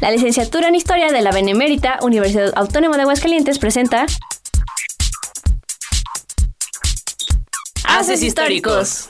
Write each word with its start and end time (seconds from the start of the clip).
La 0.00 0.12
licenciatura 0.12 0.68
en 0.68 0.76
Historia 0.76 1.08
de 1.08 1.22
la 1.22 1.32
Benemérita 1.32 1.98
Universidad 2.02 2.52
Autónoma 2.54 2.96
de 2.96 3.02
Aguascalientes 3.02 3.58
presenta 3.58 4.06
Haces 7.82 8.22
Históricos. 8.22 9.08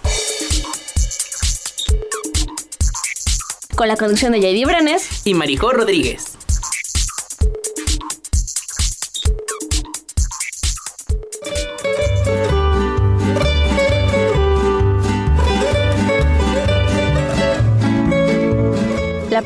Con 3.77 3.89
la 3.89 3.97
conducción 3.97 4.33
de 4.33 4.41
JD 4.41 4.67
Branes 4.67 5.27
y 5.27 5.35
Marijó 5.35 5.73
Rodríguez. 5.73 6.38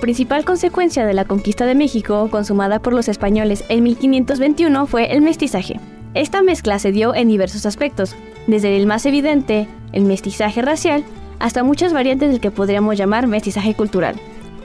Principal 0.02 0.44
consecuencia 0.44 1.06
de 1.06 1.14
la 1.14 1.26
conquista 1.26 1.64
de 1.64 1.76
México, 1.76 2.28
consumada 2.28 2.80
por 2.80 2.92
los 2.92 3.06
españoles 3.06 3.62
en 3.68 3.84
1521, 3.84 4.86
fue 4.88 5.12
el 5.12 5.22
mestizaje. 5.22 5.78
Esta 6.12 6.42
mezcla 6.42 6.80
se 6.80 6.90
dio 6.90 7.14
en 7.14 7.28
diversos 7.28 7.66
aspectos, 7.66 8.16
desde 8.48 8.76
el 8.76 8.88
más 8.88 9.06
evidente, 9.06 9.68
el 9.92 10.02
mestizaje 10.02 10.60
racial, 10.60 11.04
hasta 11.38 11.62
muchas 11.62 11.92
variantes 11.92 12.30
del 12.30 12.40
que 12.40 12.50
podríamos 12.50 12.98
llamar 12.98 13.28
mestizaje 13.28 13.74
cultural. 13.74 14.16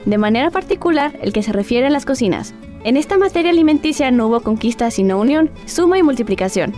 De 0.06 0.18
manera 0.18 0.50
particular, 0.50 1.16
el 1.22 1.32
que 1.32 1.44
se 1.44 1.52
refiere 1.52 1.86
a 1.86 1.90
las 1.90 2.04
cocinas. 2.04 2.52
En 2.82 2.96
esta 2.96 3.16
materia 3.16 3.52
alimenticia 3.52 4.10
no 4.10 4.26
hubo 4.26 4.40
conquista 4.40 4.90
sino 4.90 5.20
unión, 5.20 5.50
suma 5.66 5.98
y 5.98 6.02
multiplicación. 6.02 6.74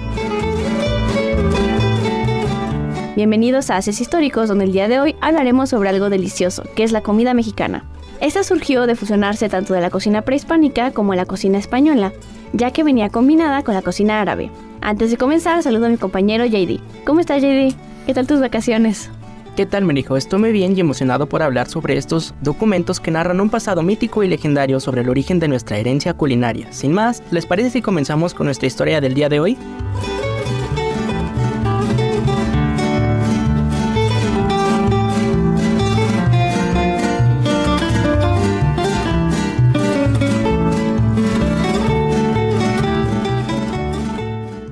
Bienvenidos 3.17 3.71
a 3.71 3.79
Haces 3.79 4.03
Históricos, 4.03 4.49
donde 4.49 4.65
el 4.65 4.73
día 4.73 4.87
de 4.87 5.01
hoy 5.01 5.17
hablaremos 5.23 5.71
sobre 5.71 5.89
algo 5.89 6.11
delicioso, 6.11 6.63
que 6.77 6.85
es 6.85 6.93
la 6.93 7.01
comida 7.01 7.33
mexicana. 7.33 7.87
Esta 8.21 8.45
surgió 8.45 8.87
de 8.87 8.97
fusionarse 8.97 9.49
tanto 9.49 9.73
de 9.73 9.81
la 9.81 9.89
cocina 9.89 10.21
prehispánica 10.23 10.91
como 10.91 11.13
de 11.13 11.17
la 11.17 11.25
cocina 11.25 11.57
española, 11.57 12.13
ya 12.53 12.71
que 12.71 12.85
venía 12.85 13.09
combinada 13.09 13.63
con 13.63 13.75
la 13.75 13.81
cocina 13.81 14.21
árabe. 14.21 14.51
Antes 14.83 15.11
de 15.11 15.17
comenzar, 15.17 15.63
saludo 15.63 15.87
a 15.87 15.89
mi 15.89 15.97
compañero 15.97 16.45
JD. 16.45 16.81
¿Cómo 17.07 17.21
estás, 17.21 17.41
JD? 17.43 17.75
¿Qué 18.05 18.15
tal 18.15 18.27
tus 18.27 18.41
vacaciones? 18.41 19.11
¿Qué 19.57 19.65
tal, 19.65 19.87
Merijo? 19.87 20.19
Estoy 20.19 20.39
muy 20.39 20.53
bien 20.53 20.77
y 20.77 20.81
emocionado 20.81 21.29
por 21.29 21.43
hablar 21.43 21.69
sobre 21.69 21.97
estos 21.97 22.35
documentos 22.43 23.01
que 23.01 23.11
narran 23.11 23.41
un 23.41 23.49
pasado 23.49 23.83
mítico 23.83 24.23
y 24.23 24.29
legendario 24.29 24.81
sobre 24.81 25.01
el 25.01 25.09
origen 25.09 25.39
de 25.39 25.49
nuestra 25.49 25.79
herencia 25.79 26.13
culinaria. 26.13 26.71
Sin 26.73 26.93
más, 26.93 27.23
¿les 27.31 27.47
parece 27.47 27.71
si 27.71 27.83
comenzamos 27.83 28.35
con 28.35 28.47
nuestra 28.47 28.67
historia 28.67 29.01
del 29.01 29.15
día 29.15 29.31
de 29.31 29.41
hoy? 29.41 29.59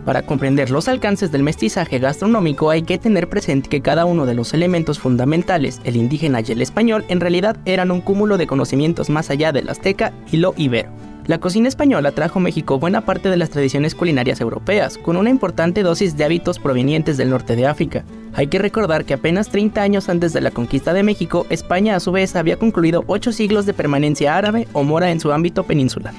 Para 0.09 0.23
comprender 0.23 0.70
los 0.70 0.89
alcances 0.89 1.31
del 1.33 1.42
mestizaje 1.42 1.98
gastronómico 1.98 2.70
hay 2.70 2.81
que 2.81 2.97
tener 2.97 3.28
presente 3.28 3.69
que 3.69 3.83
cada 3.83 4.06
uno 4.06 4.25
de 4.25 4.33
los 4.33 4.55
elementos 4.55 4.98
fundamentales, 4.98 5.83
el 5.84 5.97
indígena 5.97 6.41
y 6.41 6.50
el 6.50 6.62
español, 6.62 7.05
en 7.09 7.20
realidad 7.20 7.59
eran 7.67 7.91
un 7.91 8.00
cúmulo 8.00 8.39
de 8.39 8.47
conocimientos 8.47 9.11
más 9.11 9.28
allá 9.28 9.53
del 9.53 9.69
azteca 9.69 10.15
y 10.33 10.39
lo 10.39 10.55
ibero. 10.56 10.89
La 11.27 11.41
cocina 11.41 11.69
española 11.69 12.12
trajo 12.12 12.39
a 12.39 12.42
México 12.42 12.78
buena 12.78 13.03
parte 13.03 13.28
de 13.28 13.37
las 13.37 13.50
tradiciones 13.50 13.95
culinarias 13.95 14.41
europeas, 14.41 14.97
con 14.97 15.19
una 15.19 15.28
importante 15.28 15.83
dosis 15.83 16.17
de 16.17 16.25
hábitos 16.25 16.59
provenientes 16.59 17.19
del 17.19 17.28
norte 17.28 17.55
de 17.55 17.67
África. 17.67 18.03
Hay 18.33 18.47
que 18.47 18.59
recordar 18.59 19.05
que 19.05 19.12
apenas 19.12 19.50
30 19.50 19.83
años 19.83 20.09
antes 20.09 20.33
de 20.33 20.41
la 20.41 20.53
conquista 20.53 20.95
de 20.95 21.03
México, 21.03 21.45
España 21.50 21.97
a 21.97 22.00
su 22.00 22.12
vez 22.12 22.34
había 22.34 22.56
concluido 22.56 23.05
8 23.09 23.31
siglos 23.31 23.67
de 23.67 23.75
permanencia 23.75 24.39
árabe 24.39 24.69
o 24.72 24.84
mora 24.84 25.11
en 25.11 25.20
su 25.20 25.33
ámbito 25.33 25.65
peninsular. 25.65 26.15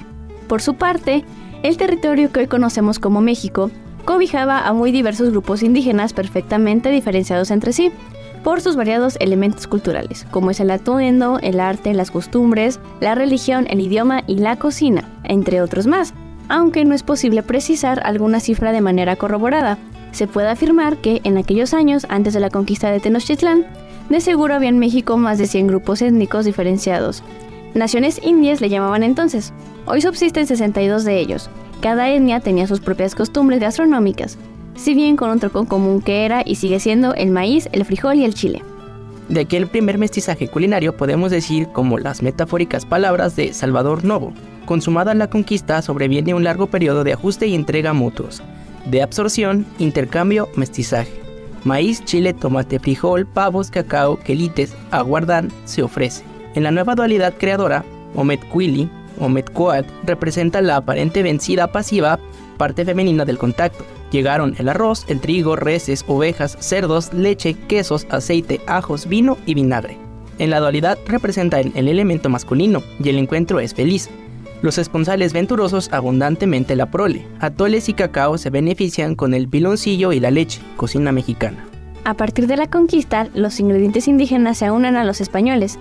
Por 0.48 0.62
su 0.62 0.76
parte, 0.76 1.24
el 1.62 1.76
territorio 1.76 2.32
que 2.32 2.40
hoy 2.42 2.48
conocemos 2.48 3.00
como 3.00 3.20
México 3.20 3.70
cobijaba 4.10 4.68
a 4.68 4.74
muy 4.74 4.92
diversos 4.92 5.30
grupos 5.30 5.62
indígenas 5.62 6.14
perfectamente 6.14 6.90
diferenciados 6.90 7.52
entre 7.52 7.74
sí 7.74 7.92
por 8.44 8.60
sus 8.60 8.76
variados 8.76 9.18
elementos 9.20 9.68
culturales, 9.68 10.26
como 10.32 10.50
es 10.50 10.60
el 10.60 10.72
atuendo, 10.72 11.38
el 11.44 11.60
arte, 11.60 11.94
las 11.94 12.10
costumbres, 12.10 12.80
la 13.02 13.14
religión, 13.14 13.68
el 13.70 13.82
idioma 13.82 14.24
y 14.26 14.38
la 14.38 14.56
cocina, 14.56 15.08
entre 15.26 15.62
otros 15.62 15.86
más. 15.86 16.16
Aunque 16.48 16.86
no 16.86 16.96
es 16.96 17.04
posible 17.04 17.44
precisar 17.44 18.02
alguna 18.04 18.40
cifra 18.40 18.72
de 18.72 18.82
manera 18.82 19.16
corroborada, 19.16 19.78
se 20.12 20.26
puede 20.26 20.50
afirmar 20.50 20.98
que 20.98 21.22
en 21.24 21.38
aquellos 21.38 21.76
años, 21.76 22.08
antes 22.10 22.34
de 22.34 22.40
la 22.40 22.50
conquista 22.50 22.90
de 22.90 23.00
Tenochtitlán, 23.00 23.68
de 24.10 24.22
seguro 24.22 24.56
había 24.56 24.70
en 24.70 24.80
México 24.80 25.18
más 25.18 25.38
de 25.38 25.46
100 25.46 25.68
grupos 25.68 26.02
étnicos 26.02 26.46
diferenciados, 26.46 27.22
Naciones 27.74 28.20
indias 28.24 28.62
le 28.62 28.70
llamaban 28.70 29.04
entonces. 29.04 29.54
Hoy 29.86 30.02
subsisten 30.02 30.48
62 30.48 31.04
de 31.04 31.20
ellos. 31.20 31.50
Cada 31.82 32.10
etnia 32.10 32.42
tenía 32.42 32.68
sus 32.68 32.82
propias 32.82 33.16
costumbres 33.16 33.62
gastronómicas, 33.62 34.38
si 34.76 34.94
bien 34.94 35.16
con 35.16 35.30
un 35.30 35.40
tronco 35.40 35.66
común 35.66 36.02
que 36.02 36.26
era 36.26 36.44
y 36.46 36.56
sigue 36.56 36.80
siendo 36.80 37.14
el 37.14 37.32
maíz, 37.32 37.70
el 37.72 37.86
frijol 37.86 38.18
y 38.18 38.26
el 38.26 38.34
chile. 38.34 38.62
De 39.30 39.42
aquel 39.42 39.68
primer 39.68 39.98
mestizaje 39.98 40.50
culinario 40.50 40.98
podemos 40.98 41.32
decir 41.32 41.68
como 41.70 41.98
las 41.98 42.22
metafóricas 42.22 42.86
palabras 42.86 43.36
de 43.38 43.54
Salvador 43.54 44.04
Novo. 44.04 44.34
Consumada 44.66 45.14
la 45.14 45.30
conquista 45.30 45.82
sobreviene 45.82 46.34
un 46.34 46.44
largo 46.44 46.68
periodo 46.68 47.04
de 47.04 47.14
ajuste 47.14 47.48
y 47.48 47.56
entrega 47.56 47.94
mutuos, 47.94 48.42
de 48.86 49.02
absorción, 49.02 49.66
intercambio, 49.78 50.50
mestizaje. 50.56 51.14
Maíz, 51.64 52.04
chile, 52.04 52.34
tomate, 52.34 52.80
frijol, 52.80 53.26
pavos, 53.26 53.72
cacao, 53.72 54.18
quelites, 54.18 54.76
aguardán 54.92 55.50
se 55.64 55.84
ofrece. 55.84 56.24
En 56.56 56.64
la 56.64 56.72
nueva 56.72 56.96
dualidad 56.96 57.36
creadora, 57.38 57.86
Omet-Quili 59.20 59.50
Omet-Coat 59.50 59.86
representa 60.06 60.62
la 60.62 60.78
aparente 60.78 61.24
vencida 61.24 61.72
pasiva 61.72 62.20
parte 62.58 62.84
femenina 62.86 63.26
del 63.26 63.38
contacto. 63.38 63.86
Llegaron 64.12 64.56
el 64.58 64.70
arroz, 64.70 65.06
el 65.08 65.20
trigo, 65.20 65.56
reses, 65.56 66.04
ovejas, 66.08 66.58
cerdos, 66.60 67.14
leche, 67.14 67.56
quesos, 67.68 68.08
aceite, 68.10 68.60
ajos, 68.68 69.08
vino 69.08 69.38
y 69.46 69.54
vinagre. 69.54 69.98
En 70.40 70.50
la 70.50 70.60
dualidad 70.60 70.98
representa 71.06 71.60
el 71.60 71.88
elemento 71.88 72.30
masculino 72.30 72.82
y 73.04 73.10
el 73.10 73.18
encuentro 73.18 73.60
es 73.60 73.74
feliz. 73.74 74.10
Los 74.62 74.78
esponsales 74.78 75.32
venturosos 75.32 75.92
abundantemente 75.94 76.76
la 76.76 76.92
prole. 76.92 77.26
Atoles 77.40 77.88
y 77.88 77.94
cacao 77.94 78.38
se 78.38 78.50
benefician 78.50 79.16
con 79.16 79.34
el 79.34 79.48
piloncillo 79.48 80.12
y 80.12 80.20
la 80.20 80.32
leche, 80.32 80.62
cocina 80.76 81.12
mexicana. 81.12 81.66
A 82.04 82.14
partir 82.16 82.48
de 82.48 82.58
la 82.58 82.68
conquista, 82.68 83.30
los 83.34 83.60
ingredientes 83.60 84.08
indígenas 84.08 84.58
se 84.58 84.72
unen 84.72 84.96
a 84.98 85.04
los 85.06 85.22
españoles, 85.22 85.78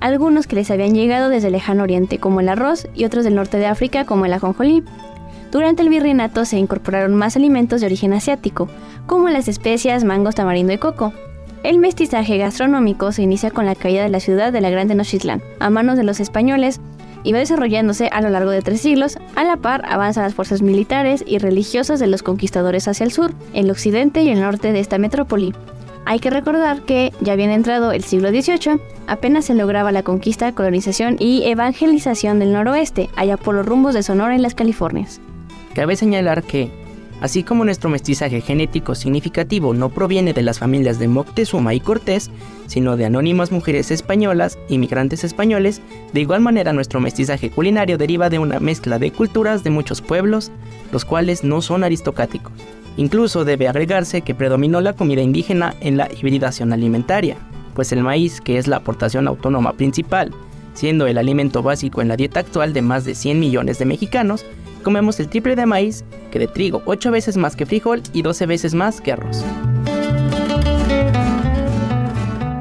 algunos 0.00 0.46
que 0.46 0.56
les 0.56 0.70
habían 0.70 0.94
llegado 0.94 1.28
desde 1.28 1.48
el 1.48 1.52
lejano 1.52 1.82
oriente 1.82 2.18
como 2.18 2.40
el 2.40 2.48
arroz 2.48 2.88
y 2.94 3.04
otros 3.04 3.24
del 3.24 3.34
norte 3.34 3.58
de 3.58 3.66
África 3.66 4.04
como 4.04 4.26
el 4.26 4.32
ajonjolí. 4.32 4.82
Durante 5.52 5.82
el 5.82 5.88
virreinato 5.88 6.44
se 6.44 6.58
incorporaron 6.58 7.14
más 7.14 7.36
alimentos 7.36 7.80
de 7.80 7.86
origen 7.86 8.12
asiático, 8.12 8.68
como 9.06 9.28
las 9.28 9.48
especias, 9.48 10.04
mangos, 10.04 10.34
tamarindo 10.34 10.72
y 10.72 10.78
coco. 10.78 11.12
El 11.62 11.78
mestizaje 11.78 12.38
gastronómico 12.38 13.12
se 13.12 13.22
inicia 13.22 13.50
con 13.50 13.66
la 13.66 13.74
caída 13.74 14.02
de 14.02 14.08
la 14.08 14.20
ciudad 14.20 14.52
de 14.52 14.60
la 14.60 14.70
Gran 14.70 14.88
Tenochtitlán 14.88 15.42
a 15.58 15.68
manos 15.68 15.96
de 15.96 16.04
los 16.04 16.20
españoles 16.20 16.80
y 17.22 17.32
va 17.32 17.38
desarrollándose 17.38 18.08
a 18.10 18.22
lo 18.22 18.30
largo 18.30 18.50
de 18.50 18.62
tres 18.62 18.80
siglos. 18.80 19.18
A 19.34 19.44
la 19.44 19.56
par 19.56 19.84
avanzan 19.86 20.24
las 20.24 20.34
fuerzas 20.34 20.62
militares 20.62 21.22
y 21.26 21.38
religiosas 21.38 22.00
de 22.00 22.06
los 22.06 22.22
conquistadores 22.22 22.88
hacia 22.88 23.04
el 23.04 23.12
sur, 23.12 23.34
el 23.52 23.70
occidente 23.70 24.22
y 24.22 24.30
el 24.30 24.40
norte 24.40 24.72
de 24.72 24.80
esta 24.80 24.96
metrópoli, 24.96 25.52
hay 26.06 26.18
que 26.18 26.30
recordar 26.30 26.82
que 26.82 27.12
ya 27.20 27.34
habían 27.34 27.50
entrado 27.50 27.92
el 27.92 28.02
siglo 28.04 28.30
XVIII, 28.30 28.80
apenas 29.06 29.44
se 29.44 29.54
lograba 29.54 29.92
la 29.92 30.02
conquista, 30.02 30.52
colonización 30.52 31.16
y 31.18 31.44
evangelización 31.44 32.38
del 32.38 32.52
noroeste, 32.52 33.10
allá 33.16 33.36
por 33.36 33.54
los 33.54 33.66
rumbos 33.66 33.94
de 33.94 34.02
Sonora 34.02 34.34
en 34.34 34.42
las 34.42 34.54
Californias. 34.54 35.20
Cabe 35.74 35.96
señalar 35.96 36.42
que, 36.42 36.70
así 37.20 37.44
como 37.44 37.64
nuestro 37.64 37.90
mestizaje 37.90 38.40
genético 38.40 38.94
significativo 38.94 39.74
no 39.74 39.90
proviene 39.90 40.32
de 40.32 40.42
las 40.42 40.58
familias 40.58 40.98
de 40.98 41.08
Moctezuma 41.08 41.74
y 41.74 41.80
Cortés, 41.80 42.30
sino 42.66 42.96
de 42.96 43.04
anónimas 43.04 43.52
mujeres 43.52 43.90
españolas, 43.90 44.58
inmigrantes 44.68 45.22
españoles, 45.22 45.80
de 46.12 46.20
igual 46.20 46.40
manera 46.40 46.72
nuestro 46.72 47.00
mestizaje 47.00 47.50
culinario 47.50 47.98
deriva 47.98 48.30
de 48.30 48.38
una 48.38 48.58
mezcla 48.58 48.98
de 48.98 49.12
culturas 49.12 49.62
de 49.64 49.70
muchos 49.70 50.00
pueblos, 50.02 50.50
los 50.92 51.04
cuales 51.04 51.44
no 51.44 51.62
son 51.62 51.84
aristocráticos. 51.84 52.52
Incluso 52.96 53.44
debe 53.44 53.68
agregarse 53.68 54.22
que 54.22 54.34
predominó 54.34 54.80
la 54.80 54.92
comida 54.94 55.22
indígena 55.22 55.74
en 55.80 55.96
la 55.96 56.08
hibridación 56.12 56.72
alimentaria, 56.72 57.36
pues 57.74 57.92
el 57.92 58.02
maíz, 58.02 58.40
que 58.40 58.58
es 58.58 58.66
la 58.66 58.76
aportación 58.76 59.28
autónoma 59.28 59.72
principal, 59.72 60.32
siendo 60.74 61.06
el 61.06 61.18
alimento 61.18 61.62
básico 61.62 62.02
en 62.02 62.08
la 62.08 62.16
dieta 62.16 62.40
actual 62.40 62.72
de 62.72 62.82
más 62.82 63.04
de 63.04 63.14
100 63.14 63.38
millones 63.38 63.78
de 63.78 63.86
mexicanos, 63.86 64.44
comemos 64.82 65.20
el 65.20 65.28
triple 65.28 65.56
de 65.56 65.66
maíz 65.66 66.04
que 66.30 66.38
de 66.38 66.46
trigo, 66.46 66.82
8 66.86 67.10
veces 67.10 67.36
más 67.36 67.56
que 67.56 67.66
frijol 67.66 68.02
y 68.12 68.22
12 68.22 68.46
veces 68.46 68.74
más 68.74 69.00
que 69.00 69.12
arroz. 69.12 69.44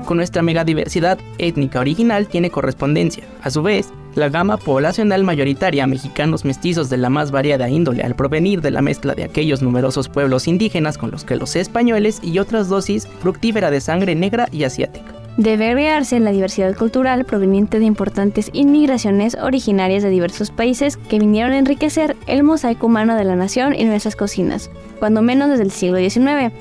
Con 0.10 0.18
nuestra 0.18 0.42
megadiversidad 0.42 1.20
étnica 1.38 1.80
original 1.80 2.28
tiene 2.28 2.50
correspondencia. 2.50 3.26
A 3.44 3.52
su 3.52 3.62
vez, 3.62 3.90
la 4.16 4.30
gama 4.30 4.58
poblacional 4.58 5.24
mayoritaria, 5.24 5.86
mexicanos 5.86 6.46
mestizos 6.46 6.90
de 6.90 6.98
la 6.98 7.12
más 7.12 7.30
variada 7.30 7.70
índole 7.70 8.02
al 8.02 8.16
provenir 8.16 8.62
de 8.62 8.72
la 8.72 8.82
mezcla 8.82 9.14
de 9.14 9.24
aquellos 9.24 9.62
numerosos 9.62 10.10
pueblos 10.10 10.48
indígenas 10.48 10.98
con 10.98 11.12
los 11.12 11.26
que 11.26 11.36
los 11.36 11.56
españoles 11.56 12.22
y 12.24 12.40
otras 12.40 12.70
dosis 12.70 13.08
fructífera 13.22 13.70
de 13.70 13.82
sangre 13.82 14.16
negra 14.16 14.48
y 14.52 14.64
asiática. 14.64 15.14
Debe 15.38 15.68
agregarse 15.68 16.20
la 16.20 16.32
diversidad 16.32 16.76
cultural 16.76 17.24
proveniente 17.24 17.78
de 17.78 17.86
importantes 17.86 18.50
inmigraciones 18.52 19.36
originarias 19.36 20.02
de 20.02 20.10
diversos 20.10 20.50
países 20.50 20.98
que 20.98 21.20
vinieron 21.20 21.52
a 21.52 21.60
enriquecer 21.60 22.18
el 22.26 22.42
mosaico 22.42 22.88
humano 22.88 23.16
de 23.16 23.26
la 23.26 23.36
nación 23.36 23.76
y 23.76 23.84
nuestras 23.84 24.16
cocinas, 24.16 24.72
cuando 24.98 25.22
menos 25.22 25.52
desde 25.52 25.66
el 25.66 25.72
siglo 25.72 26.00
XIX, 26.00 26.52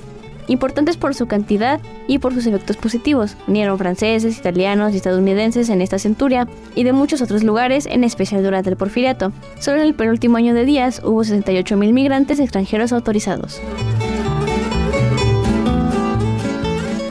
importantes 0.49 0.97
por 0.97 1.15
su 1.15 1.27
cantidad 1.27 1.81
y 2.07 2.19
por 2.19 2.35
sus 2.35 2.47
efectos 2.47 2.77
positivos. 2.77 3.37
Vinieron 3.47 3.79
franceses, 3.79 4.39
italianos 4.39 4.93
y 4.93 4.97
estadounidenses 4.97 5.69
en 5.69 5.81
esta 5.81 5.99
centuria 5.99 6.49
y 6.75 6.85
de 6.85 6.93
muchos 6.93 7.23
otros 7.23 7.45
lugares, 7.45 7.87
en 7.87 8.05
especial 8.05 8.43
durante 8.43 8.71
el 8.71 8.77
porfiriato. 8.77 9.33
Solo 9.59 9.81
en 9.81 9.87
el 9.87 9.95
penúltimo 9.95 10.37
año 10.37 10.55
de 10.55 10.65
Díaz 10.65 11.01
hubo 11.05 11.23
68.000 11.23 11.93
migrantes 11.93 12.41
extranjeros 12.41 12.93
autorizados. 12.93 13.61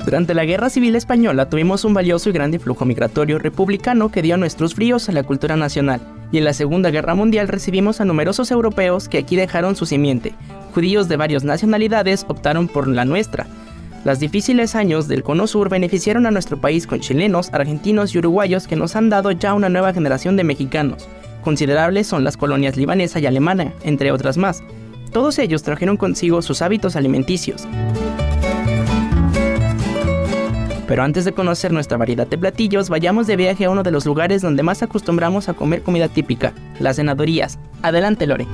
Durante 0.08 0.34
la 0.34 0.46
Guerra 0.46 0.70
Civil 0.70 0.96
Española 0.96 1.50
tuvimos 1.50 1.84
un 1.84 1.94
valioso 1.94 2.30
y 2.30 2.32
grande 2.32 2.60
flujo 2.60 2.86
migratorio 2.86 3.40
republicano 3.40 4.10
que 4.10 4.22
dio 4.22 4.38
nuestros 4.38 4.74
fríos 4.74 5.10
a 5.10 5.12
la 5.12 5.24
cultura 5.24 5.58
nacional, 5.58 6.00
y 6.32 6.38
en 6.38 6.46
la 6.46 6.54
Segunda 6.54 6.92
Guerra 6.92 7.14
Mundial 7.14 7.50
recibimos 7.50 8.00
a 8.00 8.06
numerosos 8.06 8.50
europeos 8.50 9.10
que 9.10 9.18
aquí 9.18 9.36
dejaron 9.36 9.76
su 9.76 9.86
simiente, 9.86 10.34
judíos 10.78 11.08
de 11.08 11.18
varias 11.18 11.44
nacionalidades 11.44 12.24
optaron 12.28 12.68
por 12.68 12.88
la 12.88 13.04
nuestra. 13.04 13.48
Los 14.06 14.20
difíciles 14.20 14.76
años 14.76 15.08
del 15.08 15.24
Cono 15.24 15.48
Sur 15.48 15.70
beneficiaron 15.70 16.28
a 16.28 16.30
nuestro 16.30 16.62
país 16.62 16.86
con 16.86 17.00
chilenos, 17.00 17.50
argentinos 17.52 18.14
y 18.14 18.20
uruguayos 18.20 18.68
que 18.68 18.76
nos 18.76 18.96
han 18.96 19.10
dado 19.10 19.32
ya 19.32 19.56
una 19.56 19.70
nueva 19.70 19.92
generación 19.92 20.38
de 20.38 20.44
mexicanos. 20.44 21.10
Considerables 21.44 22.06
son 22.06 22.24
las 22.24 22.38
colonias 22.38 22.78
libanesa 22.78 23.20
y 23.20 23.26
alemana, 23.26 23.74
entre 23.82 24.12
otras 24.12 24.38
más. 24.38 24.62
Todos 25.12 25.40
ellos 25.40 25.64
trajeron 25.64 25.98
consigo 25.98 26.44
sus 26.44 26.62
hábitos 26.62 26.96
alimenticios. 26.96 27.68
Pero 30.88 31.02
antes 31.02 31.26
de 31.26 31.32
conocer 31.32 31.74
nuestra 31.74 31.98
variedad 31.98 32.28
de 32.28 32.38
platillos, 32.38 32.90
vayamos 32.90 33.26
de 33.26 33.36
viaje 33.36 33.66
a 33.66 33.72
uno 33.72 33.82
de 33.82 33.90
los 33.90 34.06
lugares 34.06 34.44
donde 34.44 34.62
más 34.62 34.84
acostumbramos 34.84 35.50
a 35.50 35.56
comer 35.56 35.82
comida 35.82 36.08
típica, 36.08 36.54
las 36.80 36.98
senadurías. 36.98 37.58
Adelante, 37.82 38.28
Lore. 38.28 38.46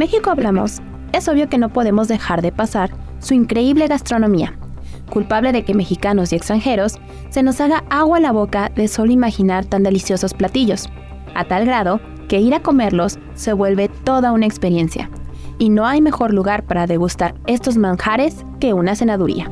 México 0.00 0.30
hablamos, 0.30 0.80
es 1.12 1.28
obvio 1.28 1.50
que 1.50 1.58
no 1.58 1.74
podemos 1.74 2.08
dejar 2.08 2.40
de 2.40 2.52
pasar 2.52 2.90
su 3.18 3.34
increíble 3.34 3.86
gastronomía, 3.86 4.54
culpable 5.10 5.52
de 5.52 5.62
que 5.62 5.74
mexicanos 5.74 6.32
y 6.32 6.36
extranjeros 6.36 6.98
se 7.28 7.42
nos 7.42 7.60
haga 7.60 7.84
agua 7.90 8.16
a 8.16 8.20
la 8.20 8.32
boca 8.32 8.72
de 8.74 8.88
solo 8.88 9.12
imaginar 9.12 9.66
tan 9.66 9.82
deliciosos 9.82 10.32
platillos, 10.32 10.88
a 11.34 11.44
tal 11.44 11.66
grado 11.66 12.00
que 12.30 12.40
ir 12.40 12.54
a 12.54 12.62
comerlos 12.62 13.18
se 13.34 13.52
vuelve 13.52 13.90
toda 13.90 14.32
una 14.32 14.46
experiencia, 14.46 15.10
y 15.58 15.68
no 15.68 15.86
hay 15.86 16.00
mejor 16.00 16.32
lugar 16.32 16.62
para 16.62 16.86
degustar 16.86 17.34
estos 17.46 17.76
manjares 17.76 18.46
que 18.58 18.72
una 18.72 18.96
cenaduría. 18.96 19.50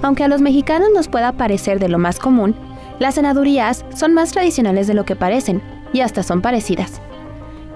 Aunque 0.00 0.24
a 0.24 0.28
los 0.28 0.40
mexicanos 0.40 0.88
nos 0.94 1.08
pueda 1.08 1.32
parecer 1.32 1.78
de 1.78 1.90
lo 1.90 1.98
más 1.98 2.20
común, 2.20 2.56
las 2.98 3.16
cenadurías 3.16 3.84
son 3.94 4.14
más 4.14 4.32
tradicionales 4.32 4.86
de 4.86 4.94
lo 4.94 5.04
que 5.04 5.14
parecen 5.14 5.60
y 5.92 6.00
hasta 6.00 6.22
son 6.22 6.40
parecidas. 6.40 7.02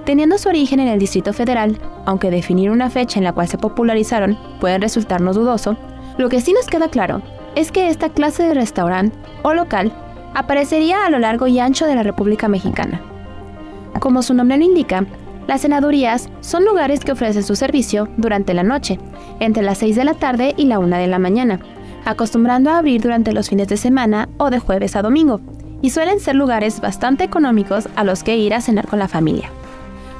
Teniendo 0.04 0.36
su 0.36 0.48
origen 0.48 0.80
en 0.80 0.88
el 0.88 0.98
Distrito 0.98 1.32
Federal, 1.32 1.78
aunque 2.06 2.30
definir 2.30 2.70
una 2.70 2.90
fecha 2.90 3.20
en 3.20 3.24
la 3.24 3.32
cual 3.32 3.46
se 3.46 3.58
popularizaron 3.58 4.36
puede 4.60 4.78
resultarnos 4.78 5.36
dudoso, 5.36 5.76
lo 6.18 6.28
que 6.28 6.40
sí 6.40 6.52
nos 6.52 6.66
queda 6.66 6.88
claro 6.88 7.22
es 7.54 7.70
que 7.70 7.88
esta 7.88 8.08
clase 8.08 8.42
de 8.42 8.54
restaurante 8.54 9.16
o 9.42 9.54
local 9.54 9.92
aparecería 10.34 11.06
a 11.06 11.10
lo 11.10 11.18
largo 11.18 11.46
y 11.46 11.60
ancho 11.60 11.86
de 11.86 11.94
la 11.94 12.02
República 12.02 12.48
Mexicana. 12.48 13.00
Como 14.00 14.22
su 14.22 14.34
nombre 14.34 14.58
lo 14.58 14.64
indica, 14.64 15.06
las 15.46 15.62
cenadurías 15.62 16.28
son 16.40 16.64
lugares 16.64 17.00
que 17.00 17.12
ofrecen 17.12 17.44
su 17.44 17.54
servicio 17.54 18.08
durante 18.16 18.54
la 18.54 18.62
noche, 18.64 18.98
entre 19.38 19.62
las 19.62 19.78
6 19.78 19.94
de 19.96 20.04
la 20.04 20.14
tarde 20.14 20.54
y 20.56 20.64
la 20.64 20.80
1 20.80 20.96
de 20.96 21.06
la 21.06 21.18
mañana, 21.20 21.60
acostumbrando 22.04 22.70
a 22.70 22.78
abrir 22.78 23.00
durante 23.00 23.32
los 23.32 23.48
fines 23.48 23.68
de 23.68 23.76
semana 23.76 24.28
o 24.38 24.50
de 24.50 24.58
jueves 24.58 24.96
a 24.96 25.02
domingo, 25.02 25.40
y 25.80 25.90
suelen 25.90 26.20
ser 26.20 26.34
lugares 26.34 26.80
bastante 26.80 27.24
económicos 27.24 27.88
a 27.94 28.04
los 28.04 28.22
que 28.22 28.36
ir 28.36 28.54
a 28.54 28.60
cenar 28.60 28.86
con 28.86 28.98
la 28.98 29.08
familia. 29.08 29.50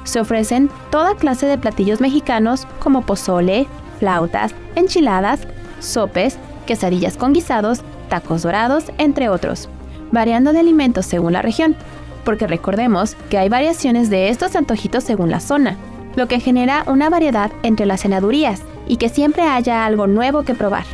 Se 0.03 0.19
ofrecen 0.19 0.69
toda 0.89 1.15
clase 1.15 1.45
de 1.45 1.57
platillos 1.57 2.01
mexicanos 2.01 2.67
como 2.79 3.01
pozole, 3.03 3.67
flautas, 3.99 4.53
enchiladas, 4.75 5.41
sopes, 5.79 6.37
quesadillas 6.65 7.17
con 7.17 7.33
guisados, 7.33 7.81
tacos 8.09 8.43
dorados, 8.43 8.85
entre 8.97 9.29
otros, 9.29 9.69
variando 10.11 10.53
de 10.53 10.59
alimentos 10.59 11.05
según 11.05 11.33
la 11.33 11.41
región, 11.41 11.75
porque 12.23 12.47
recordemos 12.47 13.15
que 13.29 13.37
hay 13.37 13.49
variaciones 13.49 14.09
de 14.09 14.29
estos 14.29 14.55
antojitos 14.55 15.03
según 15.03 15.29
la 15.29 15.39
zona, 15.39 15.77
lo 16.15 16.27
que 16.27 16.39
genera 16.39 16.83
una 16.87 17.09
variedad 17.09 17.51
entre 17.63 17.85
las 17.85 18.01
cenadurías 18.01 18.61
y 18.87 18.97
que 18.97 19.09
siempre 19.09 19.43
haya 19.43 19.85
algo 19.85 20.07
nuevo 20.07 20.43
que 20.43 20.53
probar. 20.53 20.85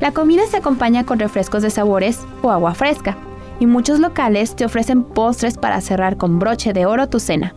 La 0.00 0.12
comida 0.12 0.46
se 0.46 0.58
acompaña 0.58 1.04
con 1.04 1.18
refrescos 1.18 1.62
de 1.62 1.70
sabores 1.70 2.20
o 2.42 2.50
agua 2.50 2.74
fresca, 2.74 3.16
y 3.60 3.66
muchos 3.66 4.00
locales 4.00 4.54
te 4.56 4.64
ofrecen 4.64 5.02
postres 5.02 5.56
para 5.56 5.80
cerrar 5.80 6.16
con 6.16 6.38
broche 6.38 6.72
de 6.72 6.86
oro 6.86 7.08
tu 7.08 7.20
cena, 7.20 7.54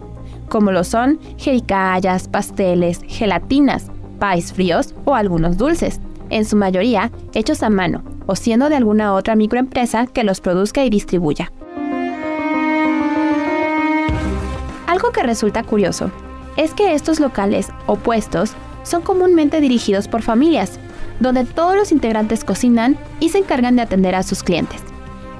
como 0.47 0.71
lo 0.71 0.83
son 0.83 1.19
jericayas, 1.37 2.27
pasteles, 2.27 3.01
gelatinas, 3.07 3.91
pais 4.19 4.53
fríos 4.53 4.95
o 5.05 5.15
algunos 5.15 5.57
dulces, 5.57 5.99
en 6.29 6.45
su 6.45 6.55
mayoría 6.55 7.11
hechos 7.33 7.63
a 7.63 7.69
mano 7.69 8.03
o 8.27 8.35
siendo 8.35 8.69
de 8.69 8.75
alguna 8.75 9.13
otra 9.13 9.35
microempresa 9.35 10.05
que 10.05 10.23
los 10.23 10.41
produzca 10.41 10.83
y 10.85 10.89
distribuya. 10.89 11.51
Algo 14.87 15.11
que 15.11 15.23
resulta 15.23 15.63
curioso 15.63 16.11
es 16.57 16.73
que 16.73 16.93
estos 16.93 17.19
locales 17.19 17.69
o 17.87 17.95
puestos 17.95 18.53
son 18.83 19.01
comúnmente 19.01 19.61
dirigidos 19.61 20.07
por 20.07 20.21
familias 20.21 20.79
donde 21.19 21.45
todos 21.45 21.75
los 21.75 21.91
integrantes 21.91 22.43
cocinan 22.43 22.97
y 23.19 23.29
se 23.29 23.39
encargan 23.39 23.75
de 23.75 23.81
atender 23.81 24.15
a 24.15 24.23
sus 24.23 24.43
clientes. 24.43 24.81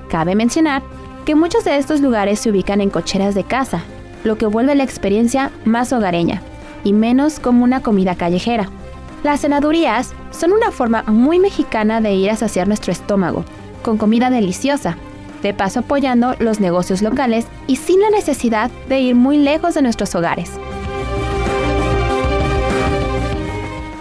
Cabe 0.09 0.33
mencionar 0.33 0.81
que 1.23 1.35
muchos 1.35 1.63
de 1.63 1.77
estos 1.77 2.01
lugares 2.01 2.39
se 2.39 2.50
ubican 2.50 2.81
en 2.81 2.89
cocheras 2.89 3.35
de 3.35 3.44
casa, 3.44 3.83
lo 4.23 4.38
que 4.38 4.47
vuelve 4.47 4.73
la 4.73 4.83
experiencia 4.83 5.51
más 5.65 5.94
hogareña 5.94 6.41
y 6.83 6.94
menos 6.94 7.39
como 7.39 7.63
una 7.63 7.81
comida 7.81 8.15
callejera. 8.15 8.69
Las 9.21 9.41
cenadurías 9.41 10.13
son 10.31 10.51
una 10.51 10.71
forma 10.71 11.03
muy 11.03 11.38
mexicana 11.38 12.01
de 12.01 12.13
ir 12.13 12.31
a 12.31 12.35
saciar 12.35 12.67
nuestro 12.67 12.91
estómago, 12.91 13.45
con 13.83 13.97
comida 13.97 14.31
deliciosa, 14.31 14.97
de 15.44 15.53
paso 15.53 15.81
apoyando 15.81 16.35
los 16.39 16.59
negocios 16.59 17.01
locales 17.03 17.45
y 17.67 17.75
sin 17.75 18.01
la 18.01 18.10
necesidad 18.10 18.72
de 18.88 19.00
ir 19.01 19.15
muy 19.15 19.38
lejos 19.38 19.75
de 19.75 19.84
nuestros 19.84 20.15
hogares. 20.15 20.51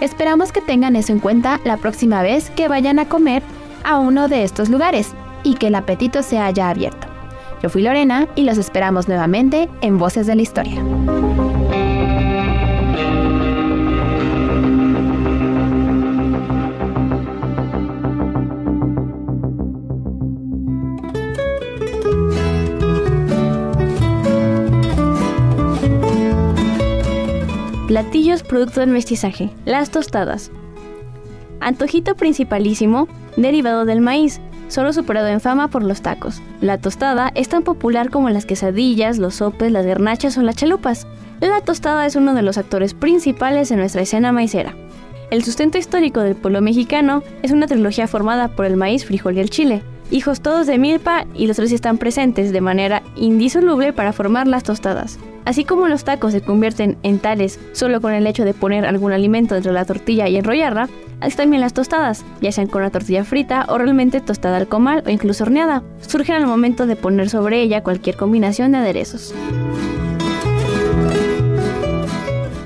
Esperamos 0.01 0.51
que 0.51 0.61
tengan 0.61 0.95
eso 0.95 1.11
en 1.11 1.19
cuenta 1.19 1.59
la 1.65 1.77
próxima 1.77 2.23
vez 2.23 2.49
que 2.51 2.67
vayan 2.67 2.97
a 2.97 3.05
comer 3.05 3.43
a 3.83 3.99
uno 3.99 4.27
de 4.27 4.43
estos 4.43 4.69
lugares 4.69 5.13
y 5.43 5.55
que 5.55 5.67
el 5.67 5.75
apetito 5.75 6.23
se 6.23 6.39
haya 6.39 6.69
abierto. 6.69 7.07
Yo 7.61 7.69
fui 7.69 7.81
Lorena 7.81 8.27
y 8.35 8.43
los 8.43 8.57
esperamos 8.57 9.07
nuevamente 9.07 9.69
en 9.81 9.97
Voces 9.97 10.27
de 10.27 10.35
la 10.35 10.41
Historia. 10.41 10.81
Platillos 27.89 28.43
producto 28.43 28.81
del 28.81 28.91
mestizaje. 28.91 29.49
Las 29.65 29.89
tostadas. 29.89 30.51
Antojito 31.59 32.15
principalísimo, 32.15 33.07
derivado 33.35 33.83
del 33.83 33.99
maíz, 33.99 34.39
solo 34.69 34.93
superado 34.93 35.27
en 35.27 35.41
fama 35.41 35.67
por 35.67 35.83
los 35.83 36.01
tacos. 36.01 36.41
La 36.61 36.77
tostada 36.77 37.31
es 37.35 37.49
tan 37.49 37.63
popular 37.63 38.09
como 38.09 38.29
las 38.29 38.45
quesadillas, 38.45 39.17
los 39.17 39.35
sopes, 39.35 39.71
las 39.71 39.85
garnachas 39.85 40.37
o 40.37 40.41
las 40.41 40.55
chalupas. 40.55 41.05
La 41.41 41.61
tostada 41.61 42.05
es 42.05 42.15
uno 42.15 42.33
de 42.33 42.41
los 42.41 42.57
actores 42.57 42.93
principales 42.93 43.71
en 43.71 43.79
nuestra 43.79 44.01
escena 44.01 44.31
maicera. 44.31 44.73
El 45.31 45.43
sustento 45.43 45.77
histórico 45.77 46.21
del 46.21 46.35
pueblo 46.35 46.61
mexicano 46.61 47.21
es 47.43 47.51
una 47.51 47.67
trilogía 47.67 48.07
formada 48.07 48.47
por 48.47 48.65
el 48.65 48.77
maíz, 48.77 49.05
frijol 49.05 49.37
y 49.37 49.41
el 49.41 49.49
chile, 49.49 49.83
hijos 50.11 50.41
todos 50.41 50.65
de 50.65 50.77
milpa 50.77 51.25
y 51.35 51.47
los 51.47 51.57
tres 51.57 51.71
están 51.71 51.97
presentes 51.97 52.51
de 52.51 52.61
manera 52.61 53.03
indisoluble 53.15 53.93
para 53.93 54.13
formar 54.13 54.47
las 54.47 54.63
tostadas. 54.63 55.19
Así 55.49 55.65
como 55.65 55.87
los 55.87 56.03
tacos 56.03 56.31
se 56.33 56.41
convierten 56.41 56.99
en 57.01 57.17
tales 57.17 57.59
solo 57.71 58.01
con 58.01 58.13
el 58.13 58.27
hecho 58.27 58.45
de 58.45 58.53
poner 58.53 58.85
algún 58.85 59.13
alimento 59.13 59.55
dentro 59.55 59.71
de 59.71 59.79
la 59.79 59.85
tortilla 59.85 60.27
y 60.27 60.37
enrollarla, 60.37 60.87
así 61.21 61.35
también 61.35 61.61
las 61.61 61.73
tostadas, 61.73 62.23
ya 62.39 62.51
sean 62.51 62.67
con 62.67 62.83
la 62.83 62.91
tortilla 62.91 63.23
frita 63.23 63.65
o 63.67 63.79
realmente 63.79 64.21
tostada 64.21 64.57
al 64.57 64.67
comal 64.67 65.01
o 65.07 65.09
incluso 65.09 65.43
horneada, 65.43 65.81
surgen 66.07 66.35
al 66.35 66.45
momento 66.45 66.85
de 66.85 66.95
poner 66.95 67.31
sobre 67.31 67.63
ella 67.63 67.81
cualquier 67.81 68.15
combinación 68.15 68.73
de 68.73 68.77
aderezos. 68.77 69.33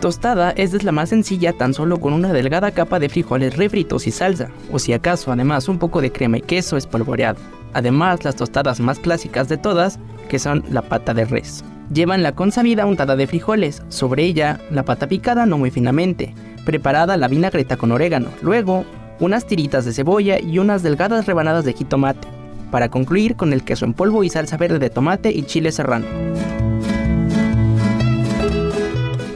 tostada 0.02 0.52
es 0.52 0.84
la 0.84 0.92
más 0.92 1.08
sencilla 1.08 1.54
tan 1.54 1.74
solo 1.74 2.02
con 2.02 2.12
una 2.12 2.34
delgada 2.34 2.72
capa 2.72 3.00
de 3.00 3.08
frijoles 3.08 3.56
refritos 3.56 4.08
y 4.08 4.12
salsa, 4.12 4.50
o 4.74 4.78
si 4.78 4.92
acaso 4.92 5.32
además 5.32 5.70
un 5.70 5.80
poco 5.80 6.02
de 6.02 6.12
crema 6.12 6.40
y 6.40 6.42
queso 6.42 6.76
espolvoreado. 6.76 7.40
Además, 7.72 8.26
las 8.26 8.36
tostadas 8.36 8.82
más 8.82 9.00
clásicas 9.00 9.48
de 9.48 9.56
todas, 9.56 10.00
que 10.28 10.38
son 10.38 10.66
la 10.70 10.82
pata 10.82 11.14
de 11.14 11.24
res. 11.24 11.64
Llevan 11.92 12.24
la 12.24 12.34
consabida 12.34 12.86
untada 12.86 13.16
de 13.16 13.28
frijoles, 13.28 13.84
sobre 13.90 14.24
ella 14.24 14.60
la 14.72 14.84
pata 14.84 15.08
picada 15.08 15.46
no 15.46 15.58
muy 15.58 15.70
finamente, 15.70 16.34
preparada 16.66 17.18
la 17.18 17.28
vinagreta 17.28 17.78
con 17.78 17.92
orégano, 17.92 18.30
luego 18.42 18.86
unas 19.20 19.46
tiritas 19.46 19.86
de 19.86 19.94
cebolla 19.94 20.40
y 20.40 20.60
unas 20.60 20.82
delgadas 20.82 21.26
rebanadas 21.26 21.66
de 21.66 21.74
jitomate, 21.74 22.28
para 22.72 22.90
concluir 22.90 23.36
con 23.36 23.54
el 23.54 23.64
queso 23.64 23.86
en 23.86 23.94
polvo 23.94 24.24
y 24.24 24.30
salsa 24.30 24.58
verde 24.58 24.80
de 24.80 24.90
tomate 24.90 25.32
y 25.32 25.44
chile 25.44 25.72
serrano. 25.72 26.06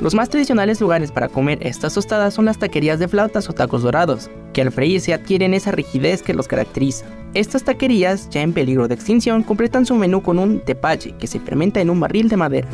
Los 0.02 0.16
más 0.16 0.30
tradicionales 0.30 0.80
lugares 0.80 1.12
para 1.12 1.28
comer 1.28 1.60
estas 1.62 1.94
tostadas 1.94 2.34
son 2.34 2.46
las 2.46 2.60
taquerías 2.60 2.98
de 2.98 3.08
flautas 3.08 3.50
o 3.50 3.54
tacos 3.54 3.82
dorados, 3.82 4.30
que 4.58 4.64
al 4.64 4.72
freírse 4.72 5.14
adquieren 5.14 5.54
esa 5.54 5.72
rigidez 5.72 6.24
que 6.24 6.34
los 6.34 6.48
caracteriza. 6.48 7.06
Estas 7.36 7.64
taquerías, 7.64 8.28
ya 8.32 8.42
en 8.42 8.54
peligro 8.54 8.88
de 8.88 8.96
extinción, 8.96 9.44
completan 9.44 9.86
su 9.86 9.94
menú 9.94 10.24
con 10.24 10.40
un 10.40 10.62
tepache 10.62 11.14
que 11.20 11.28
se 11.28 11.40
fermenta 11.40 11.80
en 11.80 11.92
un 11.92 12.00
barril 12.00 12.28
de 12.28 12.38
madera. 12.38 12.68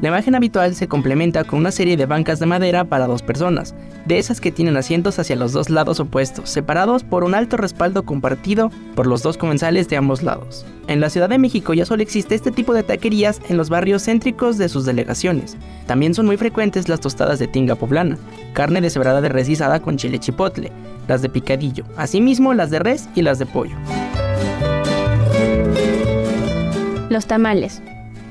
La 0.00 0.08
imagen 0.08 0.34
habitual 0.34 0.74
se 0.74 0.88
complementa 0.88 1.44
con 1.44 1.58
una 1.58 1.70
serie 1.70 1.98
de 1.98 2.06
bancas 2.06 2.40
de 2.40 2.46
madera 2.46 2.84
para 2.84 3.06
dos 3.06 3.20
personas, 3.20 3.74
de 4.06 4.18
esas 4.18 4.40
que 4.40 4.50
tienen 4.50 4.78
asientos 4.78 5.18
hacia 5.18 5.36
los 5.36 5.52
dos 5.52 5.68
lados 5.68 6.00
opuestos, 6.00 6.48
separados 6.48 7.04
por 7.04 7.22
un 7.22 7.34
alto 7.34 7.58
respaldo 7.58 8.04
compartido 8.04 8.70
por 8.94 9.06
los 9.06 9.22
dos 9.22 9.36
comensales 9.36 9.90
de 9.90 9.98
ambos 9.98 10.22
lados. 10.22 10.64
En 10.86 11.00
la 11.00 11.10
Ciudad 11.10 11.28
de 11.28 11.36
México 11.36 11.74
ya 11.74 11.84
solo 11.84 12.02
existe 12.02 12.34
este 12.34 12.50
tipo 12.50 12.72
de 12.72 12.82
taquerías 12.82 13.42
en 13.50 13.58
los 13.58 13.68
barrios 13.68 14.02
céntricos 14.02 14.56
de 14.56 14.70
sus 14.70 14.86
delegaciones. 14.86 15.58
También 15.86 16.14
son 16.14 16.24
muy 16.24 16.38
frecuentes 16.38 16.88
las 16.88 17.00
tostadas 17.00 17.38
de 17.38 17.48
tinga 17.48 17.74
poblana, 17.74 18.16
carne 18.54 18.80
deshebrada 18.80 19.20
de 19.20 19.28
res 19.28 19.50
con 19.82 19.98
chile 19.98 20.18
chipotle, 20.18 20.72
las 21.08 21.20
de 21.20 21.28
picadillo, 21.28 21.84
asimismo 21.98 22.54
las 22.54 22.70
de 22.70 22.78
res 22.78 23.10
y 23.14 23.20
las 23.20 23.38
de 23.38 23.44
pollo. 23.44 23.76
Los 27.10 27.26
tamales. 27.26 27.82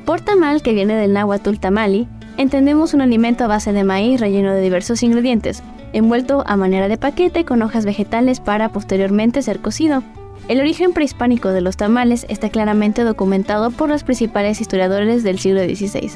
Por 0.09 0.21
tamal, 0.21 0.63
que 0.63 0.73
viene 0.73 0.95
del 0.95 1.13
náhuatl 1.13 1.59
tamali, 1.59 2.07
entendemos 2.35 2.95
un 2.95 3.01
alimento 3.01 3.43
a 3.43 3.47
base 3.47 3.73
de 3.73 3.83
maíz 3.83 4.19
relleno 4.19 4.55
de 4.55 4.61
diversos 4.61 5.03
ingredientes, 5.03 5.61
envuelto 5.93 6.43
a 6.47 6.55
manera 6.55 6.87
de 6.87 6.97
paquete 6.97 7.45
con 7.45 7.61
hojas 7.61 7.85
vegetales 7.85 8.39
para 8.39 8.69
posteriormente 8.69 9.43
ser 9.43 9.59
cocido. 9.59 10.01
El 10.47 10.61
origen 10.61 10.93
prehispánico 10.93 11.49
de 11.49 11.61
los 11.61 11.77
tamales 11.77 12.25
está 12.27 12.49
claramente 12.49 13.03
documentado 13.03 13.69
por 13.69 13.89
los 13.89 14.03
principales 14.03 14.61
historiadores 14.61 15.21
del 15.21 15.37
siglo 15.37 15.61
XVI, 15.63 16.09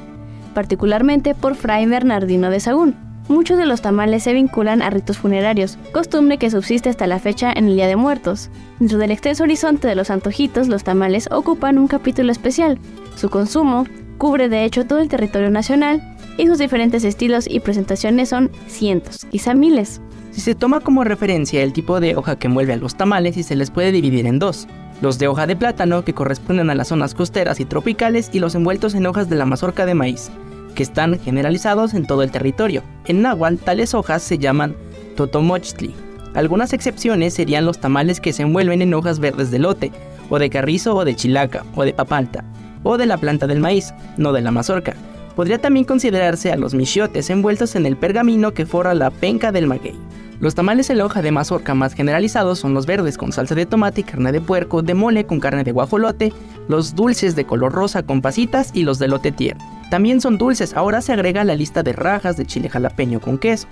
particularmente 0.55 1.35
por 1.35 1.53
Fray 1.53 1.85
Bernardino 1.85 2.49
de 2.49 2.61
Sagún. 2.61 2.95
Muchos 3.27 3.59
de 3.59 3.67
los 3.67 3.83
tamales 3.83 4.23
se 4.23 4.33
vinculan 4.33 4.81
a 4.81 4.89
ritos 4.89 5.19
funerarios, 5.19 5.77
costumbre 5.93 6.39
que 6.39 6.49
subsiste 6.49 6.89
hasta 6.89 7.05
la 7.05 7.19
fecha 7.19 7.53
en 7.55 7.67
el 7.67 7.75
Día 7.75 7.87
de 7.87 7.95
Muertos. 7.95 8.49
Dentro 8.79 8.97
del 8.97 9.11
extenso 9.11 9.43
horizonte 9.43 9.87
de 9.87 9.93
los 9.93 10.09
antojitos, 10.09 10.67
los 10.67 10.83
tamales 10.83 11.29
ocupan 11.31 11.77
un 11.77 11.87
capítulo 11.87 12.31
especial, 12.31 12.79
su 13.15 13.29
consumo 13.29 13.85
cubre 14.17 14.49
de 14.49 14.63
hecho 14.63 14.85
todo 14.85 14.99
el 14.99 15.09
territorio 15.09 15.49
nacional 15.49 16.01
y 16.37 16.47
sus 16.47 16.57
diferentes 16.57 17.03
estilos 17.03 17.45
y 17.49 17.59
presentaciones 17.59 18.29
son 18.29 18.51
cientos, 18.67 19.25
quizá 19.29 19.53
miles. 19.53 20.01
Si 20.31 20.41
se 20.41 20.55
toma 20.55 20.79
como 20.79 21.03
referencia 21.03 21.61
el 21.61 21.73
tipo 21.73 21.99
de 21.99 22.15
hoja 22.15 22.37
que 22.37 22.47
envuelve 22.47 22.73
a 22.73 22.77
los 22.77 22.95
tamales 22.95 23.37
y 23.37 23.43
se 23.43 23.55
les 23.55 23.69
puede 23.69 23.91
dividir 23.91 24.25
en 24.25 24.39
dos, 24.39 24.67
los 25.01 25.19
de 25.19 25.27
hoja 25.27 25.45
de 25.45 25.55
plátano 25.55 26.03
que 26.03 26.13
corresponden 26.13 26.69
a 26.69 26.75
las 26.75 26.87
zonas 26.87 27.13
costeras 27.13 27.59
y 27.59 27.65
tropicales 27.65 28.29
y 28.33 28.39
los 28.39 28.55
envueltos 28.55 28.95
en 28.95 29.05
hojas 29.05 29.29
de 29.29 29.35
la 29.35 29.45
mazorca 29.45 29.85
de 29.85 29.93
maíz, 29.93 30.31
que 30.73 30.83
están 30.83 31.19
generalizados 31.19 31.93
en 31.93 32.07
todo 32.07 32.23
el 32.23 32.31
territorio. 32.31 32.81
En 33.05 33.21
náhuatl 33.21 33.57
tales 33.57 33.93
hojas 33.93 34.23
se 34.23 34.37
llaman 34.37 34.75
totomochtli. 35.15 35.93
Algunas 36.33 36.73
excepciones 36.73 37.35
serían 37.35 37.65
los 37.65 37.79
tamales 37.79 38.19
que 38.19 38.33
se 38.33 38.41
envuelven 38.41 38.81
en 38.81 38.93
hojas 38.93 39.19
verdes 39.19 39.51
de 39.51 39.59
lote, 39.59 39.91
o 40.29 40.39
de 40.39 40.49
carrizo 40.49 40.95
o 40.95 41.05
de 41.05 41.15
chilaca, 41.15 41.63
o 41.75 41.83
de 41.83 41.93
papalta, 41.93 42.43
o 42.83 42.97
de 42.97 43.05
la 43.05 43.17
planta 43.17 43.47
del 43.47 43.59
maíz, 43.59 43.93
no 44.17 44.33
de 44.33 44.41
la 44.41 44.51
mazorca. 44.51 44.93
Podría 45.35 45.59
también 45.59 45.85
considerarse 45.85 46.51
a 46.51 46.57
los 46.57 46.73
michiotes 46.73 47.29
envueltos 47.29 47.75
en 47.75 47.85
el 47.85 47.97
pergamino 47.97 48.53
que 48.53 48.65
forra 48.65 48.93
la 48.93 49.09
penca 49.09 49.51
del 49.51 49.67
maguey. 49.67 49.95
Los 50.39 50.55
tamales 50.55 50.89
en 50.89 50.99
hoja 50.99 51.21
de 51.21 51.31
mazorca 51.31 51.73
más 51.73 51.93
generalizados 51.93 52.59
son 52.59 52.73
los 52.73 52.85
verdes 52.85 53.17
con 53.17 53.31
salsa 53.31 53.55
de 53.55 53.65
tomate 53.65 54.01
y 54.01 54.03
carne 54.03 54.31
de 54.31 54.41
puerco, 54.41 54.81
de 54.81 54.93
mole 54.93 55.25
con 55.25 55.39
carne 55.39 55.63
de 55.63 55.71
guajolote, 55.71 56.33
los 56.67 56.95
dulces 56.95 57.35
de 57.35 57.45
color 57.45 57.71
rosa 57.71 58.03
con 58.03 58.21
pasitas 58.21 58.71
y 58.73 58.83
los 58.83 58.99
de 58.99 59.07
lote 59.07 59.31
tierno. 59.31 59.63
También 59.89 60.21
son 60.21 60.37
dulces, 60.37 60.73
ahora 60.75 61.01
se 61.01 61.13
agrega 61.13 61.43
la 61.43 61.55
lista 61.55 61.81
de 61.81 61.93
rajas 61.93 62.35
de 62.35 62.45
chile 62.45 62.67
jalapeño 62.67 63.21
con 63.21 63.37
queso. 63.37 63.67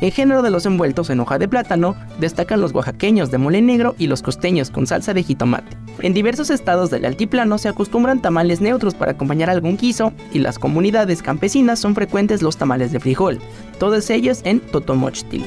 En 0.00 0.10
género 0.10 0.42
de 0.42 0.50
los 0.50 0.66
envueltos 0.66 1.08
en 1.10 1.20
hoja 1.20 1.38
de 1.38 1.48
plátano, 1.48 1.94
destacan 2.18 2.60
los 2.60 2.74
oaxaqueños 2.74 3.30
de 3.30 3.38
mole 3.38 3.62
negro 3.62 3.94
y 3.98 4.06
los 4.06 4.22
costeños 4.22 4.70
con 4.70 4.86
salsa 4.86 5.14
de 5.14 5.22
jitomate. 5.22 5.76
En 6.00 6.14
diversos 6.14 6.50
estados 6.50 6.90
del 6.90 7.04
altiplano 7.04 7.58
se 7.58 7.68
acostumbran 7.68 8.20
tamales 8.20 8.60
neutros 8.60 8.94
para 8.94 9.12
acompañar 9.12 9.50
algún 9.50 9.76
guiso 9.76 10.12
y 10.32 10.40
las 10.40 10.58
comunidades 10.58 11.22
campesinas 11.22 11.78
son 11.78 11.94
frecuentes 11.94 12.42
los 12.42 12.56
tamales 12.56 12.92
de 12.92 13.00
frijol, 13.00 13.38
todos 13.78 14.10
ellos 14.10 14.40
en 14.44 14.60
Totomochtil. 14.60 15.44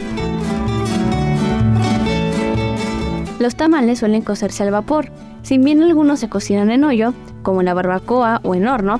Los 3.39 3.55
tamales 3.55 3.99
suelen 3.99 4.23
cocerse 4.23 4.63
al 4.63 4.71
vapor, 4.71 5.11
si 5.43 5.57
bien 5.59 5.83
algunos 5.83 6.19
se 6.19 6.29
cocinan 6.29 6.71
en 6.71 6.83
hoyo, 6.83 7.13
como 7.43 7.61
en 7.61 7.65
la 7.65 7.75
barbacoa 7.75 8.41
o 8.43 8.55
en 8.55 8.67
horno, 8.67 8.99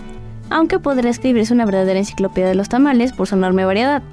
aunque 0.49 0.79
podría 0.79 1.09
escribirse 1.09 1.53
una 1.53 1.65
verdadera 1.65 1.99
enciclopedia 1.99 2.49
de 2.49 2.55
los 2.55 2.69
tamales 2.69 3.13
por 3.13 3.27
su 3.27 3.35
enorme 3.35 3.65
variedad. 3.65 4.03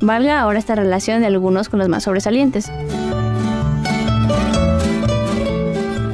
Valga 0.00 0.40
ahora 0.40 0.58
esta 0.58 0.74
relación 0.74 1.20
de 1.20 1.26
algunos 1.26 1.68
con 1.68 1.78
los 1.78 1.88
más 1.88 2.04
sobresalientes. 2.04 2.70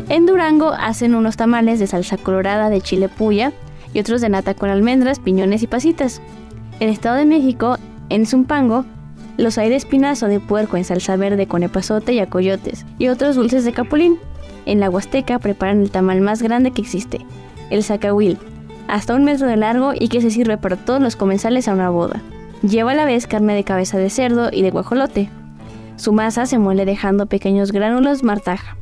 En 0.08 0.26
Durango 0.26 0.72
hacen 0.72 1.14
unos 1.14 1.36
tamales 1.36 1.78
de 1.78 1.86
salsa 1.86 2.16
colorada 2.16 2.68
de 2.68 2.80
chile 2.80 3.08
puya 3.08 3.52
y 3.92 4.00
otros 4.00 4.20
de 4.20 4.28
nata 4.28 4.54
con 4.54 4.70
almendras, 4.70 5.20
piñones 5.20 5.62
y 5.62 5.66
pasitas. 5.66 6.20
En 6.80 6.88
Estado 6.88 7.16
de 7.16 7.26
México, 7.26 7.78
en 8.08 8.26
Zumpango, 8.26 8.84
los 9.36 9.58
hay 9.58 9.68
de 9.68 9.76
espinazo 9.76 10.26
de 10.26 10.40
puerco 10.40 10.76
en 10.76 10.84
salsa 10.84 11.16
verde 11.16 11.46
con 11.46 11.62
epazote 11.62 12.12
y 12.12 12.18
acoyotes 12.18 12.86
y 12.98 13.08
otros 13.08 13.36
dulces 13.36 13.64
de 13.64 13.72
capulín. 13.72 14.18
En 14.64 14.80
la 14.80 14.90
Huasteca 14.90 15.38
preparan 15.38 15.80
el 15.80 15.90
tamal 15.90 16.20
más 16.20 16.42
grande 16.42 16.72
que 16.72 16.82
existe, 16.82 17.24
el 17.70 17.84
zacahuil, 17.84 18.38
hasta 18.88 19.14
un 19.14 19.24
metro 19.24 19.46
de 19.46 19.56
largo 19.56 19.92
y 19.94 20.08
que 20.08 20.20
se 20.20 20.30
sirve 20.30 20.58
para 20.58 20.76
todos 20.76 21.00
los 21.00 21.14
comensales 21.14 21.68
a 21.68 21.74
una 21.74 21.90
boda. 21.90 22.20
Lleva 22.62 22.92
a 22.92 22.94
la 22.94 23.04
vez 23.04 23.26
carne 23.26 23.54
de 23.54 23.64
cabeza 23.64 23.98
de 23.98 24.10
cerdo 24.10 24.48
y 24.52 24.62
de 24.62 24.70
guajolote. 24.70 25.28
Su 25.96 26.12
masa 26.12 26.46
se 26.46 26.58
muele 26.58 26.84
dejando 26.84 27.26
pequeños 27.26 27.72
gránulos 27.72 28.22
martaja. 28.22 28.76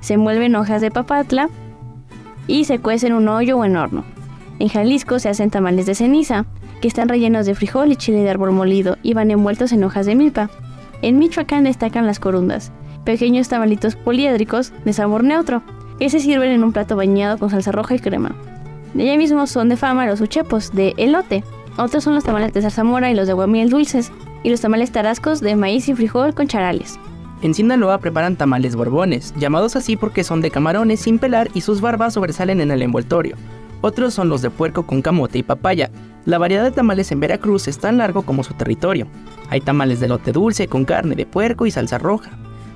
Se 0.00 0.14
envuelve 0.14 0.46
en 0.46 0.56
hojas 0.56 0.80
de 0.80 0.90
papatla 0.90 1.48
y 2.46 2.64
se 2.64 2.78
cuece 2.78 3.06
en 3.06 3.12
un 3.12 3.28
hoyo 3.28 3.58
o 3.58 3.64
en 3.64 3.76
horno. 3.76 4.04
En 4.58 4.68
Jalisco 4.68 5.18
se 5.18 5.28
hacen 5.28 5.50
tamales 5.50 5.86
de 5.86 5.94
ceniza, 5.94 6.46
que 6.80 6.88
están 6.88 7.08
rellenos 7.08 7.46
de 7.46 7.54
frijol 7.54 7.92
y 7.92 7.96
chile 7.96 8.22
de 8.22 8.30
árbol 8.30 8.52
molido 8.52 8.98
y 9.02 9.14
van 9.14 9.30
envueltos 9.30 9.72
en 9.72 9.84
hojas 9.84 10.06
de 10.06 10.14
milpa. 10.14 10.50
En 11.00 11.18
Michoacán 11.18 11.64
destacan 11.64 12.06
las 12.06 12.18
corundas, 12.18 12.72
pequeños 13.04 13.48
tamalitos 13.48 13.96
poliédricos 13.96 14.72
de 14.84 14.92
sabor 14.92 15.24
neutro, 15.24 15.62
que 15.98 16.10
se 16.10 16.20
sirven 16.20 16.50
en 16.50 16.64
un 16.64 16.72
plato 16.72 16.96
bañado 16.96 17.38
con 17.38 17.50
salsa 17.50 17.72
roja 17.72 17.94
y 17.94 18.00
crema. 18.00 18.34
De 18.94 19.04
allá 19.04 19.16
mismo 19.16 19.46
son 19.46 19.68
de 19.68 19.76
fama 19.76 20.06
los 20.06 20.20
uchepos 20.20 20.72
de 20.72 20.94
elote, 20.96 21.44
otros 21.76 22.04
son 22.04 22.14
los 22.14 22.24
tamales 22.24 22.52
de 22.52 22.62
zarzamora 22.62 23.10
y 23.10 23.14
los 23.14 23.26
de 23.26 23.32
guamiel 23.32 23.70
dulces, 23.70 24.12
y 24.42 24.50
los 24.50 24.60
tamales 24.60 24.92
tarascos 24.92 25.40
de 25.40 25.56
maíz 25.56 25.88
y 25.88 25.94
frijol 25.94 26.34
con 26.34 26.48
charales. 26.48 26.98
En 27.42 27.54
Sinaloa 27.54 27.98
preparan 27.98 28.36
tamales 28.36 28.76
borbones, 28.76 29.34
llamados 29.36 29.74
así 29.74 29.96
porque 29.96 30.22
son 30.22 30.40
de 30.40 30.50
camarones 30.50 31.00
sin 31.00 31.18
pelar 31.18 31.48
y 31.54 31.62
sus 31.62 31.80
barbas 31.80 32.14
sobresalen 32.14 32.60
en 32.60 32.70
el 32.70 32.82
envoltorio. 32.82 33.36
Otros 33.80 34.14
son 34.14 34.28
los 34.28 34.42
de 34.42 34.50
puerco 34.50 34.86
con 34.86 35.02
camote 35.02 35.38
y 35.38 35.42
papaya. 35.42 35.90
La 36.24 36.38
variedad 36.38 36.62
de 36.62 36.70
tamales 36.70 37.10
en 37.10 37.18
Veracruz 37.18 37.66
es 37.66 37.78
tan 37.78 37.98
largo 37.98 38.22
como 38.22 38.44
su 38.44 38.54
territorio. 38.54 39.08
Hay 39.50 39.60
tamales 39.60 39.98
de 39.98 40.06
lote 40.06 40.30
dulce 40.30 40.68
con 40.68 40.84
carne 40.84 41.16
de 41.16 41.26
puerco 41.26 41.66
y 41.66 41.72
salsa 41.72 41.98
roja, 41.98 42.30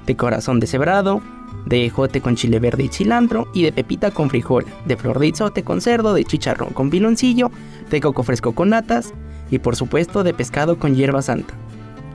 de 0.04 0.16
corazón 0.16 0.58
deshebrado, 0.58 1.22
de 1.64 1.86
ejote 1.86 2.20
con 2.20 2.36
chile 2.36 2.58
verde 2.58 2.84
y 2.84 2.88
cilantro 2.88 3.48
y 3.54 3.62
de 3.62 3.72
pepita 3.72 4.10
con 4.10 4.30
frijol, 4.30 4.66
de 4.84 4.96
flor 4.96 5.18
de 5.18 5.28
izote 5.28 5.62
con 5.62 5.80
cerdo, 5.80 6.14
de 6.14 6.24
chicharrón 6.24 6.70
con 6.70 6.90
piloncillo, 6.90 7.50
de 7.90 8.00
coco 8.00 8.22
fresco 8.22 8.52
con 8.52 8.70
natas 8.70 9.14
y 9.50 9.58
por 9.58 9.76
supuesto 9.76 10.22
de 10.24 10.34
pescado 10.34 10.78
con 10.78 10.94
hierba 10.94 11.22
santa. 11.22 11.54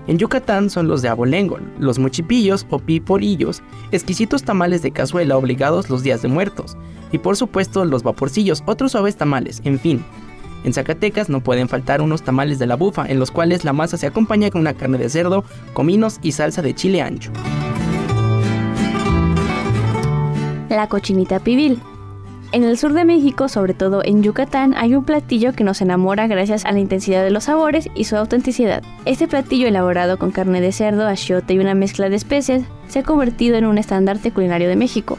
En 0.07 0.17
Yucatán 0.17 0.69
son 0.69 0.87
los 0.87 1.01
de 1.01 1.09
abolengo, 1.09 1.59
los 1.79 1.99
mochipillos 1.99 2.65
o 2.69 2.79
piporillos, 2.79 3.61
exquisitos 3.91 4.43
tamales 4.43 4.81
de 4.81 4.91
cazuela 4.91 5.37
obligados 5.37 5.89
los 5.89 6.01
días 6.01 6.21
de 6.21 6.27
muertos, 6.27 6.75
y 7.11 7.19
por 7.19 7.37
supuesto 7.37 7.85
los 7.85 8.03
vaporcillos, 8.03 8.63
otros 8.65 8.93
suaves 8.93 9.15
tamales, 9.15 9.61
en 9.63 9.79
fin. 9.79 10.03
En 10.63 10.73
Zacatecas 10.73 11.29
no 11.29 11.41
pueden 11.41 11.69
faltar 11.69 12.01
unos 12.01 12.23
tamales 12.23 12.59
de 12.59 12.67
la 12.67 12.75
bufa, 12.75 13.05
en 13.07 13.19
los 13.19 13.31
cuales 13.31 13.63
la 13.63 13.73
masa 13.73 13.97
se 13.97 14.07
acompaña 14.07 14.49
con 14.49 14.61
una 14.61 14.73
carne 14.73 14.97
de 14.97 15.09
cerdo, 15.09 15.43
cominos 15.73 16.19
y 16.21 16.31
salsa 16.31 16.61
de 16.61 16.73
chile 16.75 17.01
ancho. 17.01 17.31
La 20.71 20.87
cochinita 20.87 21.41
pibil. 21.41 21.81
En 22.53 22.63
el 22.63 22.77
sur 22.77 22.93
de 22.93 23.03
México, 23.03 23.49
sobre 23.49 23.73
todo 23.73 24.01
en 24.05 24.23
Yucatán, 24.23 24.73
hay 24.77 24.95
un 24.95 25.03
platillo 25.03 25.51
que 25.51 25.65
nos 25.65 25.81
enamora 25.81 26.27
gracias 26.27 26.63
a 26.63 26.71
la 26.71 26.79
intensidad 26.79 27.25
de 27.25 27.29
los 27.29 27.43
sabores 27.43 27.89
y 27.93 28.05
su 28.05 28.15
autenticidad. 28.15 28.81
Este 29.03 29.27
platillo 29.27 29.67
elaborado 29.67 30.17
con 30.17 30.31
carne 30.31 30.61
de 30.61 30.71
cerdo, 30.71 31.05
achiote 31.05 31.55
y 31.55 31.59
una 31.59 31.73
mezcla 31.73 32.07
de 32.07 32.15
especies 32.15 32.63
se 32.87 32.99
ha 32.99 33.03
convertido 33.03 33.57
en 33.57 33.65
un 33.65 33.79
estandarte 33.79 34.31
culinario 34.31 34.69
de 34.69 34.77
México, 34.77 35.17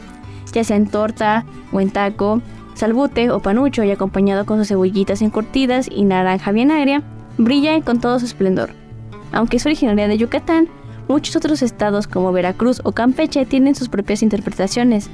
ya 0.51 0.63
sea 0.63 0.75
en 0.75 0.87
torta 0.87 1.45
o 1.71 1.79
en 1.79 1.91
taco, 1.91 2.41
salbute 2.73 3.29
o 3.29 3.39
panucho 3.39 3.83
y 3.83 3.91
acompañado 3.91 4.47
con 4.47 4.57
sus 4.57 4.69
cebollitas 4.69 5.21
encurtidas 5.21 5.87
y 5.87 6.03
naranja 6.03 6.51
bien 6.51 6.71
agria, 6.71 7.03
brilla 7.37 7.79
con 7.81 8.01
todo 8.01 8.17
su 8.17 8.25
esplendor. 8.25 8.71
Aunque 9.31 9.57
es 9.57 9.65
originaria 9.67 10.07
de 10.07 10.17
Yucatán, 10.17 10.67
muchos 11.07 11.35
otros 11.35 11.61
estados 11.61 12.07
como 12.07 12.31
Veracruz 12.31 12.81
o 12.83 12.91
Campeche 12.93 13.45
tienen 13.45 13.75
sus 13.75 13.87
propias 13.87 14.23
interpretaciones. 14.23 15.11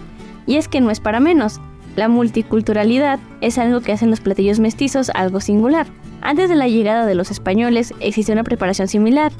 Y 0.49 0.57
es 0.57 0.67
que 0.67 0.81
no 0.81 0.89
es 0.89 0.99
para 0.99 1.19
menos, 1.19 1.61
la 1.95 2.07
multiculturalidad 2.07 3.19
es 3.39 3.59
algo 3.59 3.81
que 3.81 3.91
hacen 3.91 4.09
los 4.09 4.19
platillos 4.19 4.59
mestizos 4.59 5.11
algo 5.13 5.41
singular. 5.41 5.85
Antes 6.21 6.49
de 6.49 6.55
la 6.55 6.67
llegada 6.67 7.05
de 7.05 7.13
los 7.13 7.29
españoles 7.29 7.93
existía 7.99 8.33
una 8.33 8.43
preparación 8.43 8.87
similar, 8.87 9.31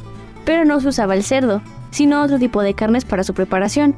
pero 0.46 0.66
no 0.66 0.80
se 0.80 0.90
usaba 0.90 1.16
el 1.16 1.24
cerdo, 1.24 1.64
sino 1.90 2.22
otro 2.22 2.38
tipo 2.38 2.62
de 2.62 2.76
carnes 2.76 3.06
para 3.06 3.24
su 3.24 3.34
preparación. 3.34 3.96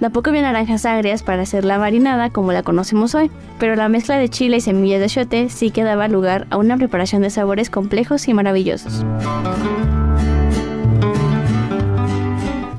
Tampoco 0.00 0.28
había 0.28 0.42
naranjas 0.42 0.84
agrias 0.84 1.22
para 1.22 1.44
hacer 1.44 1.64
la 1.64 1.78
marinada 1.78 2.28
como 2.28 2.52
la 2.52 2.62
conocemos 2.62 3.14
hoy, 3.14 3.30
pero 3.58 3.74
la 3.74 3.88
mezcla 3.88 4.18
de 4.18 4.28
chile 4.28 4.58
y 4.58 4.60
semillas 4.60 5.00
de 5.00 5.06
chote 5.06 5.48
sí 5.48 5.70
que 5.70 5.82
daba 5.82 6.08
lugar 6.08 6.46
a 6.50 6.58
una 6.58 6.76
preparación 6.76 7.22
de 7.22 7.30
sabores 7.30 7.70
complejos 7.70 8.28
y 8.28 8.34
maravillosos. 8.34 9.02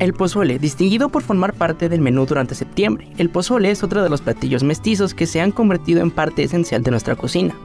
El 0.01 0.13
pozole, 0.13 0.57
distinguido 0.57 1.09
por 1.09 1.21
formar 1.21 1.53
parte 1.53 1.87
del 1.87 2.01
menú 2.01 2.25
durante 2.25 2.55
septiembre. 2.55 3.07
El 3.19 3.29
pozole 3.29 3.69
es 3.69 3.83
otro 3.83 4.01
de 4.01 4.09
los 4.09 4.19
platillos 4.19 4.63
mestizos 4.63 5.13
que 5.13 5.27
se 5.27 5.41
han 5.41 5.51
convertido 5.51 6.01
en 6.01 6.09
parte 6.09 6.41
esencial 6.41 6.81
de 6.81 6.89
nuestra 6.89 7.15
cocina. 7.15 7.55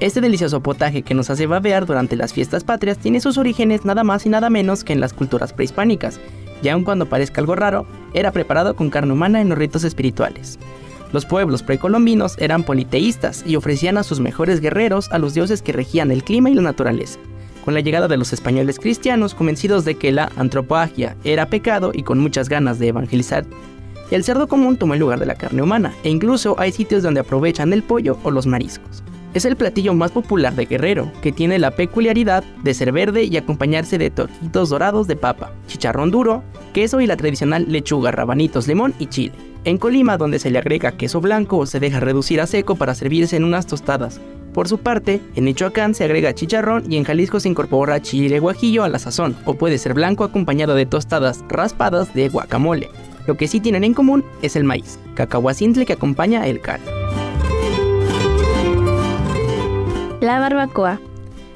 Este 0.00 0.22
delicioso 0.22 0.62
potaje 0.62 1.02
que 1.02 1.12
nos 1.12 1.28
hace 1.28 1.46
babear 1.46 1.84
durante 1.84 2.16
las 2.16 2.32
fiestas 2.32 2.64
patrias 2.64 2.96
tiene 2.96 3.20
sus 3.20 3.36
orígenes 3.36 3.84
nada 3.84 4.02
más 4.02 4.24
y 4.24 4.30
nada 4.30 4.48
menos 4.48 4.82
que 4.82 4.94
en 4.94 5.00
las 5.00 5.12
culturas 5.12 5.52
prehispánicas, 5.52 6.20
y 6.62 6.68
aun 6.70 6.84
cuando 6.84 7.04
parezca 7.04 7.42
algo 7.42 7.54
raro, 7.54 7.84
era 8.14 8.32
preparado 8.32 8.76
con 8.76 8.88
carne 8.88 9.12
humana 9.12 9.42
en 9.42 9.50
los 9.50 9.58
ritos 9.58 9.84
espirituales. 9.84 10.58
Los 11.12 11.26
pueblos 11.26 11.62
precolombinos 11.62 12.38
eran 12.38 12.62
politeístas 12.62 13.44
y 13.46 13.56
ofrecían 13.56 13.98
a 13.98 14.04
sus 14.04 14.20
mejores 14.20 14.60
guerreros 14.60 15.12
a 15.12 15.18
los 15.18 15.34
dioses 15.34 15.60
que 15.60 15.72
regían 15.72 16.10
el 16.10 16.24
clima 16.24 16.48
y 16.48 16.54
la 16.54 16.62
naturaleza 16.62 17.20
con 17.64 17.74
la 17.74 17.80
llegada 17.80 18.08
de 18.08 18.16
los 18.16 18.32
españoles 18.32 18.78
cristianos 18.78 19.34
convencidos 19.34 19.84
de 19.84 19.94
que 19.94 20.12
la 20.12 20.30
antropofagia 20.36 21.16
era 21.24 21.48
pecado 21.48 21.92
y 21.94 22.02
con 22.02 22.18
muchas 22.18 22.48
ganas 22.48 22.78
de 22.78 22.88
evangelizar. 22.88 23.46
El 24.10 24.22
cerdo 24.22 24.48
común 24.48 24.76
tomó 24.76 24.94
el 24.94 25.00
lugar 25.00 25.18
de 25.18 25.26
la 25.26 25.34
carne 25.34 25.62
humana, 25.62 25.94
e 26.04 26.10
incluso 26.10 26.56
hay 26.58 26.72
sitios 26.72 27.02
donde 27.02 27.20
aprovechan 27.20 27.72
el 27.72 27.82
pollo 27.82 28.18
o 28.22 28.30
los 28.30 28.46
mariscos. 28.46 29.02
Es 29.32 29.44
el 29.44 29.56
platillo 29.56 29.94
más 29.94 30.12
popular 30.12 30.54
de 30.54 30.66
Guerrero, 30.66 31.10
que 31.20 31.32
tiene 31.32 31.58
la 31.58 31.72
peculiaridad 31.72 32.44
de 32.62 32.74
ser 32.74 32.92
verde 32.92 33.24
y 33.24 33.36
acompañarse 33.36 33.98
de 33.98 34.10
tortitos 34.10 34.68
dorados 34.68 35.08
de 35.08 35.16
papa, 35.16 35.52
chicharrón 35.66 36.10
duro, 36.12 36.44
queso 36.72 37.00
y 37.00 37.06
la 37.06 37.16
tradicional 37.16 37.66
lechuga, 37.68 38.12
rabanitos, 38.12 38.68
limón 38.68 38.94
y 38.98 39.06
chile. 39.06 39.34
En 39.64 39.78
Colima, 39.78 40.18
donde 40.18 40.38
se 40.38 40.50
le 40.50 40.58
agrega 40.58 40.92
queso 40.92 41.20
blanco 41.20 41.56
o 41.56 41.66
se 41.66 41.80
deja 41.80 41.98
reducir 41.98 42.40
a 42.40 42.46
seco 42.46 42.76
para 42.76 42.94
servirse 42.94 43.36
en 43.36 43.44
unas 43.44 43.66
tostadas, 43.66 44.20
por 44.54 44.68
su 44.68 44.78
parte, 44.78 45.20
en 45.34 45.44
Michoacán 45.44 45.94
se 45.94 46.04
agrega 46.04 46.32
chicharrón 46.32 46.90
y 46.90 46.96
en 46.96 47.04
Jalisco 47.04 47.40
se 47.40 47.50
incorpora 47.50 48.00
chile 48.00 48.38
guajillo 48.38 48.84
a 48.84 48.88
la 48.88 48.98
sazón, 48.98 49.36
o 49.44 49.54
puede 49.54 49.76
ser 49.76 49.92
blanco 49.92 50.24
acompañado 50.24 50.74
de 50.74 50.86
tostadas 50.86 51.44
raspadas 51.48 52.14
de 52.14 52.30
guacamole. 52.30 52.88
Lo 53.26 53.36
que 53.36 53.48
sí 53.48 53.60
tienen 53.60 53.84
en 53.84 53.94
común 53.94 54.24
es 54.40 54.56
el 54.56 54.64
maíz, 54.64 54.98
cacahuacintle 55.14 55.84
que 55.84 55.92
acompaña 55.92 56.46
el 56.46 56.60
cal. 56.60 56.80
La 60.20 60.38
barbacoa. 60.38 61.00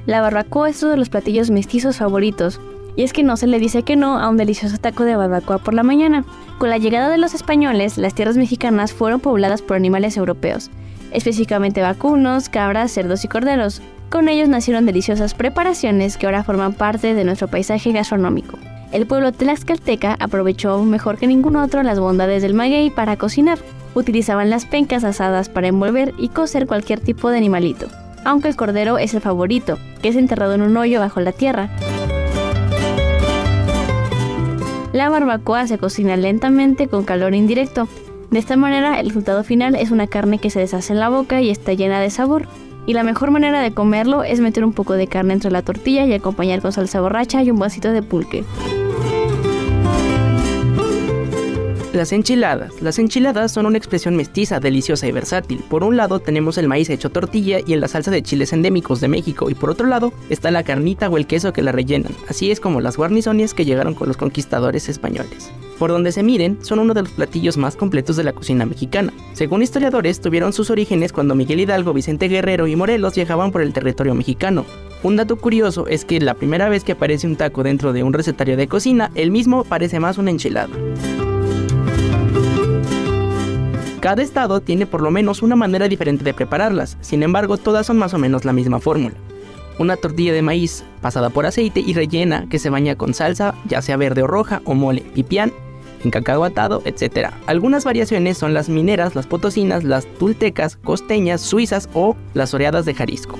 La 0.04 0.20
barbacoa 0.20 0.68
es 0.68 0.82
uno 0.82 0.92
de 0.92 0.98
los 0.98 1.08
platillos 1.08 1.50
mestizos 1.50 1.98
favoritos, 1.98 2.60
y 2.96 3.04
es 3.04 3.12
que 3.12 3.22
no 3.22 3.36
se 3.36 3.46
le 3.46 3.60
dice 3.60 3.84
que 3.84 3.94
no 3.94 4.18
a 4.18 4.28
un 4.28 4.36
delicioso 4.36 4.76
taco 4.76 5.04
de 5.04 5.14
barbacoa 5.14 5.58
por 5.58 5.72
la 5.72 5.84
mañana. 5.84 6.24
Con 6.58 6.68
la 6.68 6.78
llegada 6.78 7.08
de 7.08 7.18
los 7.18 7.32
españoles, 7.32 7.96
las 7.96 8.14
tierras 8.14 8.36
mexicanas 8.36 8.92
fueron 8.92 9.20
pobladas 9.20 9.62
por 9.62 9.76
animales 9.76 10.16
europeos, 10.16 10.70
específicamente 11.12 11.82
vacunos, 11.82 12.48
cabras, 12.48 12.92
cerdos 12.92 13.24
y 13.24 13.28
corderos. 13.28 13.82
Con 14.10 14.28
ellos 14.28 14.48
nacieron 14.48 14.86
deliciosas 14.86 15.34
preparaciones 15.34 16.16
que 16.16 16.26
ahora 16.26 16.44
forman 16.44 16.72
parte 16.72 17.14
de 17.14 17.24
nuestro 17.24 17.48
paisaje 17.48 17.92
gastronómico. 17.92 18.58
El 18.90 19.06
pueblo 19.06 19.32
tlaxcalteca 19.32 20.16
aprovechó 20.18 20.82
mejor 20.82 21.18
que 21.18 21.26
ningún 21.26 21.56
otro 21.56 21.82
las 21.82 22.00
bondades 22.00 22.42
del 22.42 22.54
maguey 22.54 22.90
para 22.90 23.16
cocinar. 23.16 23.58
Utilizaban 23.94 24.48
las 24.48 24.64
pencas 24.64 25.04
asadas 25.04 25.48
para 25.48 25.68
envolver 25.68 26.14
y 26.18 26.28
cocer 26.28 26.66
cualquier 26.66 27.00
tipo 27.00 27.28
de 27.30 27.36
animalito, 27.36 27.88
aunque 28.24 28.48
el 28.48 28.56
cordero 28.56 28.96
es 28.96 29.12
el 29.12 29.20
favorito, 29.20 29.78
que 30.00 30.08
es 30.08 30.16
enterrado 30.16 30.54
en 30.54 30.62
un 30.62 30.76
hoyo 30.76 31.00
bajo 31.00 31.20
la 31.20 31.32
tierra. 31.32 31.68
La 34.92 35.10
barbacoa 35.10 35.66
se 35.66 35.76
cocina 35.76 36.16
lentamente 36.16 36.88
con 36.88 37.04
calor 37.04 37.34
indirecto, 37.34 37.88
de 38.30 38.38
esta 38.38 38.56
manera, 38.56 39.00
el 39.00 39.08
resultado 39.08 39.42
final 39.42 39.74
es 39.74 39.90
una 39.90 40.06
carne 40.06 40.38
que 40.38 40.50
se 40.50 40.60
deshace 40.60 40.92
en 40.92 41.00
la 41.00 41.08
boca 41.08 41.40
y 41.40 41.48
está 41.48 41.72
llena 41.72 42.00
de 42.00 42.10
sabor. 42.10 42.46
Y 42.86 42.92
la 42.92 43.02
mejor 43.02 43.30
manera 43.30 43.62
de 43.62 43.72
comerlo 43.72 44.22
es 44.22 44.40
meter 44.40 44.64
un 44.64 44.74
poco 44.74 44.94
de 44.94 45.06
carne 45.06 45.32
entre 45.32 45.50
la 45.50 45.62
tortilla 45.62 46.04
y 46.04 46.12
acompañar 46.12 46.60
con 46.60 46.72
salsa 46.72 47.00
borracha 47.00 47.42
y 47.42 47.50
un 47.50 47.58
vasito 47.58 47.90
de 47.90 48.02
pulque. 48.02 48.44
Las 51.94 52.12
enchiladas. 52.12 52.82
Las 52.82 52.98
enchiladas 52.98 53.50
son 53.50 53.64
una 53.64 53.78
expresión 53.78 54.14
mestiza, 54.14 54.60
deliciosa 54.60 55.06
y 55.06 55.12
versátil. 55.12 55.64
Por 55.68 55.82
un 55.82 55.96
lado 55.96 56.20
tenemos 56.20 56.58
el 56.58 56.68
maíz 56.68 56.90
hecho 56.90 57.10
tortilla 57.10 57.60
y 57.66 57.72
en 57.72 57.80
la 57.80 57.88
salsa 57.88 58.10
de 58.10 58.22
chiles 58.22 58.52
endémicos 58.52 59.00
de 59.00 59.08
México 59.08 59.48
y 59.48 59.54
por 59.54 59.70
otro 59.70 59.86
lado 59.86 60.12
está 60.28 60.50
la 60.50 60.64
carnita 60.64 61.08
o 61.08 61.16
el 61.16 61.26
queso 61.26 61.54
que 61.54 61.62
la 61.62 61.72
rellenan. 61.72 62.12
Así 62.28 62.50
es 62.50 62.60
como 62.60 62.82
las 62.82 62.98
guarnizones 62.98 63.54
que 63.54 63.64
llegaron 63.64 63.94
con 63.94 64.06
los 64.06 64.18
conquistadores 64.18 64.88
españoles. 64.90 65.50
Por 65.78 65.90
donde 65.90 66.10
se 66.10 66.24
miren, 66.24 66.58
son 66.62 66.80
uno 66.80 66.92
de 66.92 67.02
los 67.02 67.12
platillos 67.12 67.56
más 67.56 67.76
completos 67.76 68.16
de 68.16 68.24
la 68.24 68.32
cocina 68.32 68.66
mexicana. 68.66 69.12
Según 69.32 69.62
historiadores, 69.62 70.20
tuvieron 70.20 70.52
sus 70.52 70.70
orígenes 70.70 71.12
cuando 71.12 71.36
Miguel 71.36 71.60
Hidalgo, 71.60 71.92
Vicente 71.92 72.28
Guerrero 72.28 72.66
y 72.66 72.74
Morelos 72.74 73.14
viajaban 73.14 73.52
por 73.52 73.62
el 73.62 73.72
territorio 73.72 74.14
mexicano. 74.14 74.64
Un 75.04 75.14
dato 75.14 75.36
curioso 75.36 75.86
es 75.86 76.04
que 76.04 76.20
la 76.20 76.34
primera 76.34 76.68
vez 76.68 76.82
que 76.82 76.92
aparece 76.92 77.28
un 77.28 77.36
taco 77.36 77.62
dentro 77.62 77.92
de 77.92 78.02
un 78.02 78.12
recetario 78.12 78.56
de 78.56 78.66
cocina, 78.66 79.12
el 79.14 79.30
mismo 79.30 79.62
parece 79.62 80.00
más 80.00 80.18
una 80.18 80.32
enchilada. 80.32 80.74
Cada 84.00 84.22
estado 84.22 84.60
tiene 84.60 84.86
por 84.86 85.02
lo 85.02 85.10
menos 85.10 85.42
una 85.42 85.54
manera 85.54 85.86
diferente 85.88 86.24
de 86.24 86.34
prepararlas, 86.34 86.96
sin 87.00 87.22
embargo 87.22 87.56
todas 87.56 87.86
son 87.86 87.98
más 87.98 88.14
o 88.14 88.18
menos 88.18 88.44
la 88.44 88.52
misma 88.52 88.80
fórmula. 88.80 89.14
Una 89.78 89.96
tortilla 89.96 90.32
de 90.32 90.42
maíz 90.42 90.84
pasada 91.00 91.30
por 91.30 91.46
aceite 91.46 91.80
y 91.80 91.94
rellena 91.94 92.48
que 92.48 92.58
se 92.58 92.70
baña 92.70 92.96
con 92.96 93.14
salsa, 93.14 93.54
ya 93.66 93.80
sea 93.82 93.96
verde 93.96 94.22
o 94.22 94.26
roja, 94.26 94.60
o 94.64 94.74
mole, 94.74 95.02
pipián, 95.14 95.52
cacao 96.10 96.44
atado, 96.44 96.82
etc. 96.84 97.30
Algunas 97.46 97.84
variaciones 97.84 98.38
son 98.38 98.54
las 98.54 98.68
mineras, 98.68 99.14
las 99.14 99.26
potosinas, 99.26 99.84
las 99.84 100.06
tultecas, 100.18 100.76
costeñas, 100.76 101.40
suizas 101.40 101.88
o 101.94 102.16
las 102.34 102.54
oreadas 102.54 102.84
de 102.84 102.94
Jalisco. 102.94 103.36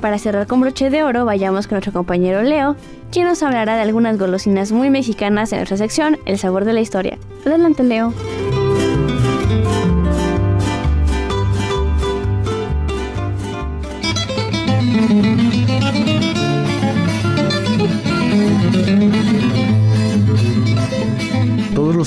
Para 0.00 0.18
cerrar 0.18 0.46
con 0.46 0.60
broche 0.60 0.90
de 0.90 1.02
oro, 1.02 1.24
vayamos 1.24 1.66
con 1.66 1.76
nuestro 1.76 1.92
compañero 1.92 2.42
Leo, 2.42 2.76
quien 3.10 3.26
nos 3.26 3.42
hablará 3.42 3.76
de 3.76 3.82
algunas 3.82 4.18
golosinas 4.18 4.70
muy 4.70 4.90
mexicanas 4.90 5.52
en 5.52 5.58
nuestra 5.58 5.76
sección 5.76 6.18
El 6.26 6.38
sabor 6.38 6.64
de 6.64 6.74
la 6.74 6.80
historia. 6.80 7.18
Adelante, 7.44 7.82
Leo. 7.82 8.12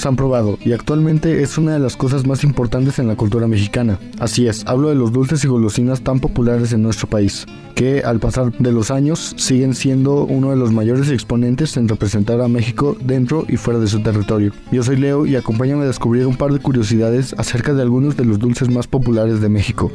Han 0.06 0.16
probado 0.16 0.58
y 0.64 0.74
actualmente 0.74 1.42
es 1.42 1.58
una 1.58 1.74
de 1.74 1.80
las 1.80 1.96
cosas 1.96 2.26
más 2.26 2.44
importantes 2.44 3.00
en 3.00 3.08
la 3.08 3.16
cultura 3.16 3.48
mexicana. 3.48 4.00
Así 4.20 4.48
es, 4.48 4.66
hablo 4.68 4.90
de 4.90 4.96
los 4.96 5.12
dulces 5.12 5.44
y 5.44 5.48
golosinas 5.48 6.02
tan 6.02 6.20
populares 6.20 6.74
en 6.74 6.82
nuestro 6.82 7.08
país, 7.08 7.46
que 7.76 8.02
al 8.04 8.20
pasar 8.20 8.52
de 8.58 8.72
los 8.72 8.92
años 8.92 9.34
siguen 9.38 9.74
siendo 9.74 10.26
uno 10.26 10.52
de 10.52 10.56
los 10.56 10.72
mayores 10.72 11.10
exponentes 11.10 11.78
en 11.78 11.88
representar 11.88 12.42
a 12.42 12.48
México 12.48 12.96
dentro 13.02 13.46
y 13.48 13.58
fuera 13.58 13.80
de 13.80 13.88
su 13.88 14.02
territorio. 14.02 14.54
Yo 14.72 14.84
soy 14.84 14.98
Leo 14.98 15.26
y 15.26 15.36
acompáñame 15.36 15.84
a 15.84 15.88
descubrir 15.88 16.28
un 16.28 16.38
par 16.38 16.52
de 16.54 16.60
curiosidades 16.60 17.34
acerca 17.38 17.74
de 17.74 17.82
algunos 17.82 18.18
de 18.18 18.26
los 18.26 18.40
dulces 18.40 18.70
más 18.70 18.88
populares 18.88 19.42
de 19.42 19.50
México. 19.50 19.92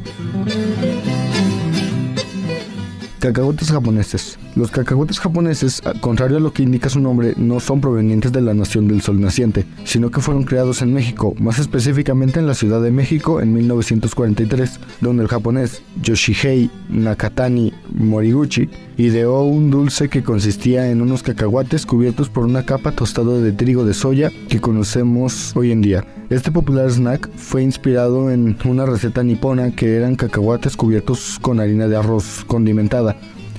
Cacahuetes 3.25 3.71
japoneses. 3.71 4.39
Los 4.55 4.71
cacahuetes 4.71 5.19
japoneses, 5.19 5.81
contrario 6.03 6.37
a 6.37 6.41
lo 6.41 6.53
que 6.53 6.63
indica 6.63 6.91
su 6.91 7.01
nombre, 7.01 7.33
no 7.39 7.59
son 7.59 7.81
provenientes 7.81 8.33
de 8.33 8.43
la 8.43 8.53
nación 8.53 8.87
del 8.87 9.01
sol 9.01 9.19
naciente, 9.19 9.65
sino 9.85 10.11
que 10.11 10.21
fueron 10.21 10.45
creados 10.45 10.83
en 10.83 10.93
México, 10.93 11.35
más 11.39 11.59
específicamente 11.59 12.39
en 12.39 12.47
la 12.47 12.53
Ciudad 12.53 12.83
de 12.83 12.91
México 12.91 13.41
en 13.41 13.55
1943, 13.55 14.79
donde 15.01 15.23
el 15.23 15.31
japonés 15.31 15.81
Yoshihei 16.03 16.71
Nakatani 16.91 17.73
Moriguchi 17.95 18.69
ideó 18.99 19.45
un 19.45 19.71
dulce 19.71 20.11
que 20.11 20.23
consistía 20.23 20.91
en 20.91 21.01
unos 21.01 21.23
cacahuates 21.23 21.87
cubiertos 21.87 22.29
por 22.29 22.45
una 22.45 22.67
capa 22.67 22.93
tostada 22.93 23.39
de 23.39 23.53
trigo 23.53 23.87
de 23.87 23.95
soya 23.95 24.31
que 24.51 24.61
conocemos 24.61 25.57
hoy 25.57 25.73
en 25.73 25.81
día. 25.81 26.05
Este 26.31 26.51
popular 26.51 26.91
snack 26.91 27.31
fue 27.37 27.63
inspirado 27.63 28.31
en 28.31 28.57
una 28.65 28.87
receta 28.87 29.23
nipona 29.23 29.73
que 29.73 29.97
eran 29.97 30.17
cacahuates 30.17 30.77
cubiertos 30.77 31.39
con 31.41 31.61
harina 31.61 31.87
de 31.87 31.97
arroz 31.97 32.45
condimentada. 32.47 33.14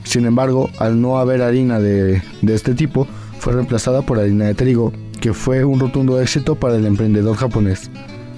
Sin 0.05 0.25
embargo, 0.25 0.69
al 0.79 1.01
no 1.01 1.17
haber 1.17 1.41
harina 1.41 1.79
de, 1.79 2.21
de 2.41 2.53
este 2.53 2.73
tipo, 2.73 3.07
fue 3.39 3.53
reemplazada 3.53 4.01
por 4.03 4.19
harina 4.19 4.45
de 4.45 4.53
trigo, 4.53 4.93
que 5.19 5.33
fue 5.33 5.65
un 5.65 5.79
rotundo 5.79 6.21
éxito 6.21 6.55
para 6.55 6.75
el 6.75 6.85
emprendedor 6.85 7.35
japonés, 7.35 7.89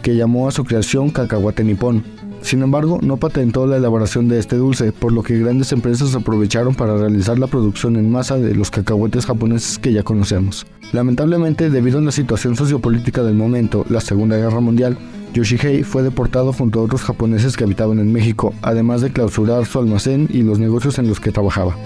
que 0.01 0.15
llamó 0.15 0.47
a 0.47 0.51
su 0.51 0.63
creación 0.63 1.09
cacahuate 1.09 1.63
nipón. 1.63 2.03
Sin 2.41 2.61
embargo, 2.61 2.99
no 3.01 3.17
patentó 3.17 3.67
la 3.67 3.77
elaboración 3.77 4.27
de 4.27 4.39
este 4.39 4.55
dulce, 4.55 4.91
por 4.91 5.11
lo 5.11 5.23
que 5.23 5.37
grandes 5.37 5.71
empresas 5.73 6.15
aprovecharon 6.15 6.75
para 6.75 6.97
realizar 6.97 7.37
la 7.37 7.47
producción 7.47 7.97
en 7.97 8.09
masa 8.11 8.37
de 8.37 8.55
los 8.55 8.71
cacahuetes 8.71 9.25
japoneses 9.25 9.77
que 9.79 9.91
ya 9.91 10.03
conocemos. 10.03 10.65
Lamentablemente, 10.93 11.69
debido 11.69 11.99
a 11.99 12.01
la 12.01 12.11
situación 12.11 12.55
sociopolítica 12.55 13.23
del 13.23 13.35
momento, 13.35 13.85
la 13.89 13.99
Segunda 13.99 14.37
Guerra 14.37 14.61
Mundial, 14.61 14.97
Yoshihei 15.37 15.83
fue 15.83 16.01
deportado 16.01 16.51
junto 16.51 16.79
a 16.79 16.83
otros 16.83 17.03
japoneses 17.03 17.55
que 17.55 17.63
habitaban 17.63 17.99
en 17.99 18.11
México, 18.11 18.55
además 18.63 19.01
de 19.01 19.11
clausurar 19.11 19.67
su 19.67 19.77
almacén 19.77 20.27
y 20.33 20.41
los 20.41 20.57
negocios 20.57 20.97
en 20.97 21.07
los 21.07 21.19
que 21.19 21.31
trabajaba. 21.31 21.77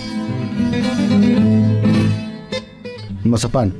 Mazapán. 3.25 3.73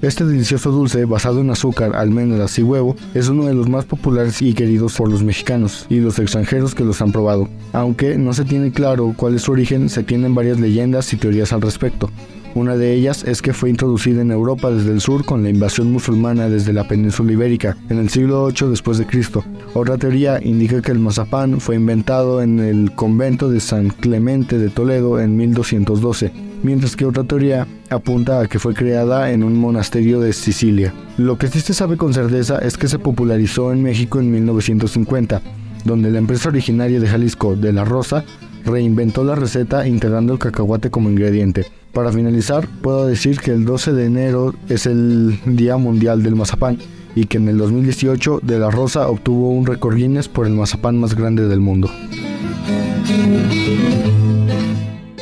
Este 0.00 0.24
delicioso 0.24 0.72
dulce, 0.72 1.04
basado 1.04 1.40
en 1.40 1.50
azúcar, 1.50 1.94
almendras 1.94 2.58
y 2.58 2.64
huevo, 2.64 2.96
es 3.14 3.28
uno 3.28 3.44
de 3.44 3.54
los 3.54 3.68
más 3.68 3.84
populares 3.84 4.42
y 4.42 4.52
queridos 4.52 4.94
por 4.96 5.08
los 5.08 5.22
mexicanos 5.22 5.86
y 5.88 6.00
los 6.00 6.18
extranjeros 6.18 6.74
que 6.74 6.82
los 6.82 7.00
han 7.00 7.12
probado. 7.12 7.48
Aunque 7.72 8.18
no 8.18 8.32
se 8.32 8.44
tiene 8.44 8.72
claro 8.72 9.14
cuál 9.16 9.36
es 9.36 9.42
su 9.42 9.52
origen, 9.52 9.88
se 9.88 10.02
tienen 10.02 10.34
varias 10.34 10.58
leyendas 10.58 11.12
y 11.12 11.16
teorías 11.16 11.52
al 11.52 11.60
respecto. 11.60 12.10
Una 12.54 12.76
de 12.76 12.92
ellas 12.92 13.24
es 13.24 13.40
que 13.40 13.54
fue 13.54 13.70
introducida 13.70 14.20
en 14.20 14.30
Europa 14.30 14.70
desde 14.70 14.92
el 14.92 15.00
sur 15.00 15.24
con 15.24 15.42
la 15.42 15.48
invasión 15.48 15.90
musulmana 15.90 16.50
desde 16.50 16.74
la 16.74 16.86
península 16.86 17.32
ibérica 17.32 17.78
en 17.88 17.98
el 17.98 18.10
siglo 18.10 18.48
VIII 18.48 18.68
después 18.68 18.98
de 18.98 19.06
Cristo. 19.06 19.42
Otra 19.72 19.96
teoría 19.96 20.38
indica 20.42 20.82
que 20.82 20.92
el 20.92 20.98
mazapán 20.98 21.60
fue 21.60 21.76
inventado 21.76 22.42
en 22.42 22.60
el 22.60 22.92
convento 22.94 23.48
de 23.48 23.58
San 23.58 23.88
Clemente 23.88 24.58
de 24.58 24.68
Toledo 24.68 25.18
en 25.18 25.34
1212, 25.34 26.30
mientras 26.62 26.94
que 26.94 27.06
otra 27.06 27.24
teoría 27.24 27.66
apunta 27.88 28.40
a 28.40 28.46
que 28.46 28.58
fue 28.58 28.74
creada 28.74 29.30
en 29.30 29.44
un 29.44 29.56
monasterio 29.56 30.20
de 30.20 30.34
Sicilia. 30.34 30.92
Lo 31.16 31.38
que 31.38 31.48
sí 31.48 31.60
se 31.60 31.72
sabe 31.72 31.96
con 31.96 32.12
certeza 32.12 32.58
es 32.58 32.76
que 32.76 32.88
se 32.88 32.98
popularizó 32.98 33.72
en 33.72 33.82
México 33.82 34.20
en 34.20 34.30
1950, 34.30 35.40
donde 35.86 36.10
la 36.10 36.18
empresa 36.18 36.50
originaria 36.50 37.00
de 37.00 37.08
Jalisco, 37.08 37.56
de 37.56 37.72
la 37.72 37.86
Rosa, 37.86 38.26
reinventó 38.64 39.24
la 39.24 39.34
receta 39.34 39.86
integrando 39.86 40.32
el 40.32 40.38
cacahuate 40.38 40.90
como 40.90 41.10
ingrediente. 41.10 41.66
Para 41.92 42.12
finalizar, 42.12 42.66
puedo 42.80 43.06
decir 43.06 43.40
que 43.40 43.50
el 43.50 43.64
12 43.64 43.92
de 43.92 44.06
enero 44.06 44.54
es 44.68 44.86
el 44.86 45.38
Día 45.44 45.76
Mundial 45.76 46.22
del 46.22 46.36
Mazapán 46.36 46.78
y 47.14 47.26
que 47.26 47.36
en 47.36 47.48
el 47.48 47.58
2018 47.58 48.40
De 48.42 48.58
La 48.58 48.70
Rosa 48.70 49.08
obtuvo 49.08 49.50
un 49.50 49.66
récord 49.66 49.96
Guinness 49.96 50.28
por 50.28 50.46
el 50.46 50.54
mazapán 50.54 50.98
más 50.98 51.14
grande 51.14 51.46
del 51.46 51.60
mundo. 51.60 51.90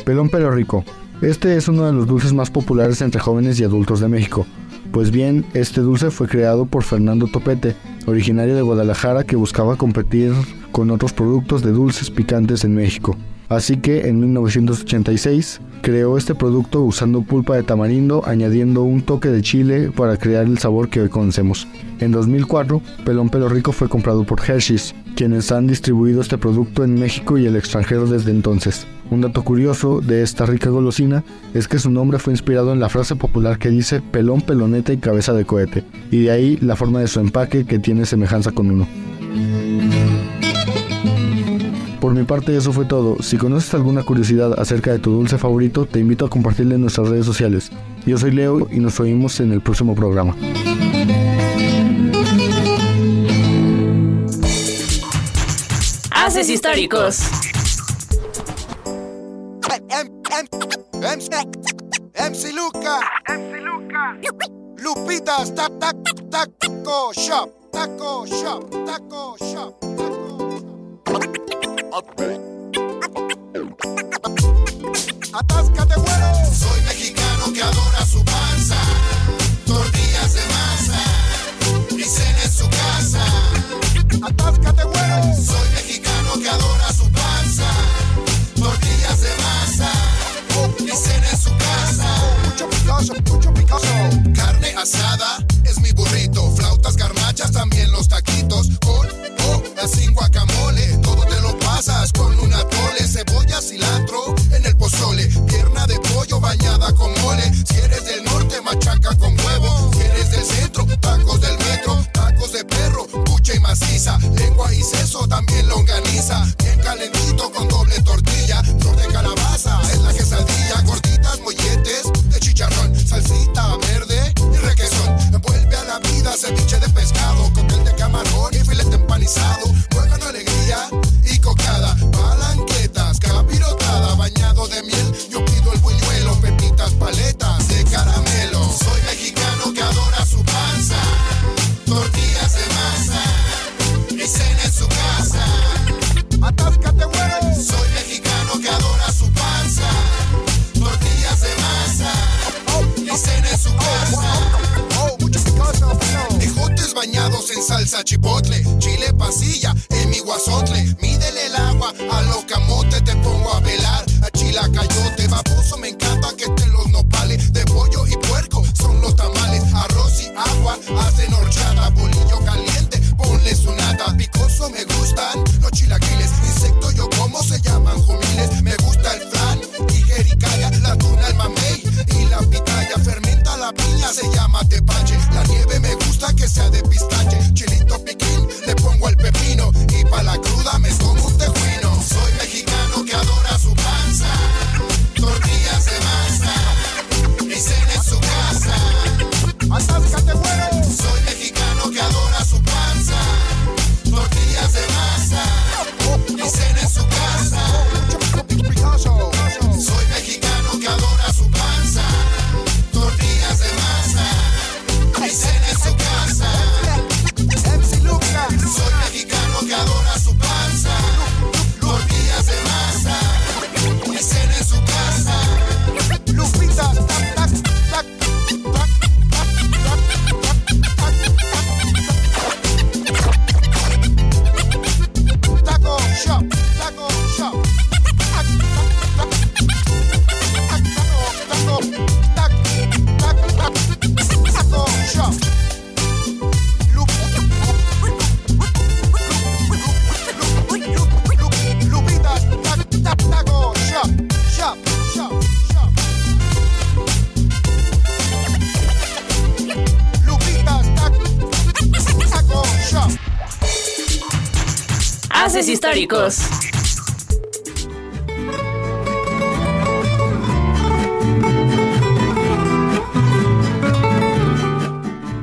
Pelón 0.05 0.29
pero 0.29 0.51
rico. 0.51 0.85
Este 1.23 1.57
es 1.57 1.69
uno 1.69 1.87
de 1.87 1.93
los 1.93 2.07
dulces 2.07 2.33
más 2.33 2.51
populares 2.51 3.03
entre 3.03 3.21
jóvenes 3.21 3.61
y 3.61 3.65
adultos 3.65 4.01
de 4.01 4.09
México. 4.09 4.47
Pues 4.93 5.13
bien, 5.13 5.45
este 5.55 5.83
dulce 5.83 6.11
fue 6.11 6.27
creado 6.27 6.67
por 6.67 6.83
Fernando 6.83 7.29
Topete, 7.29 7.77
originario 8.07 8.57
de 8.57 8.63
Guadalajara 8.63 9.23
que 9.23 9.37
buscaba 9.37 9.77
competir 9.77 10.33
con 10.73 10.91
otros 10.91 11.13
productos 11.13 11.63
de 11.63 11.71
dulces 11.71 12.11
picantes 12.11 12.65
en 12.65 12.75
México. 12.75 13.17
Así 13.49 13.77
que 13.77 14.09
en 14.09 14.21
1986 14.21 15.61
creó 15.83 16.17
este 16.17 16.35
producto 16.35 16.83
usando 16.83 17.23
pulpa 17.23 17.57
de 17.57 17.63
tamarindo, 17.63 18.23
añadiendo 18.27 18.83
un 18.83 19.03
toque 19.03 19.29
de 19.29 19.43
chile 19.43 19.91
para 19.91 20.17
crear 20.17 20.47
el 20.47 20.59
sabor 20.59 20.89
que 20.89 21.01
hoy 21.01 21.09
conocemos. 21.09 21.69
En 22.01 22.11
2004, 22.11 22.83
Pelón 23.05 23.29
Pelo 23.29 23.49
Rico 23.49 23.73
fue 23.73 23.89
comprado 23.89 24.25
por 24.25 24.41
Hershey's, 24.41 24.95
quienes 25.15 25.53
han 25.53 25.67
distribuido 25.67 26.21
este 26.21 26.39
producto 26.39 26.83
en 26.85 26.95
México 26.95 27.39
y 27.39 27.47
el 27.47 27.57
extranjero 27.57 28.07
desde 28.07 28.31
entonces. 28.31 28.87
Un 29.11 29.21
dato 29.21 29.43
curioso 29.43 30.01
de 30.01 30.23
esta 30.23 30.47
rica 30.47 30.71
golosina 30.71 31.25
es 31.53 31.67
que 31.67 31.81
su 31.81 31.91
nombre 31.91 32.21
fue 32.21 32.33
inspirado 32.33 32.73
en 32.73 32.79
la 32.79 32.89
frase 32.89 33.17
popular 33.17 33.59
que 33.59 33.69
dice 33.69 34.01
pelón, 34.01 34.41
peloneta 34.41 34.93
y 34.93 34.99
cabeza 34.99 35.33
de 35.33 35.45
cohete, 35.45 35.85
y 36.13 36.23
de 36.23 36.31
ahí 36.31 36.57
la 36.59 36.77
forma 36.77 37.01
de 37.01 37.09
su 37.09 37.19
empaque 37.19 37.65
que 37.67 37.81
tiene 37.81 38.07
semejanza 38.07 38.53
con 38.53 38.71
uno. 38.71 38.87
Por 42.01 42.15
mi 42.15 42.23
parte 42.23 42.57
eso 42.57 42.73
fue 42.73 42.85
todo. 42.85 43.21
Si 43.21 43.37
conoces 43.37 43.75
alguna 43.75 44.05
curiosidad 44.05 44.59
acerca 44.59 44.93
de 44.93 45.01
tu 45.01 45.11
dulce 45.11 45.39
favorito, 45.39 45.87
te 45.87 45.99
invito 45.99 46.25
a 46.25 46.31
compartirlo 46.31 46.77
en 46.77 46.83
nuestras 46.83 47.09
redes 47.09 47.27
sociales. 47.27 47.71
Yo 48.07 48.17
soy 48.17 48.31
Leo 48.31 48.69
y 48.71 48.79
nos 48.79 49.01
oímos 49.01 49.41
en 49.41 49.53
el 49.53 49.61
próximo 49.61 49.95
programa. 49.97 50.37
Haces 56.13 56.49
históricos. 56.49 57.50
MC 62.21 62.53
Luca. 62.53 62.99
MC 63.29 63.61
Luca. 63.61 64.19
Lupitas, 64.79 65.55
tac, 65.55 65.71
tac, 65.79 65.97
taco 66.29 67.13
shop. 67.13 67.51
Taco 67.71 68.27
shop. 68.27 68.69
Taco 68.85 69.37
shop. 69.39 69.75
Atáscate, 75.33 75.95
güero. 76.01 76.53
Soy 76.53 76.81
mexicano 76.83 77.53
que 77.55 77.63
adora 77.63 78.05
su 78.05 78.20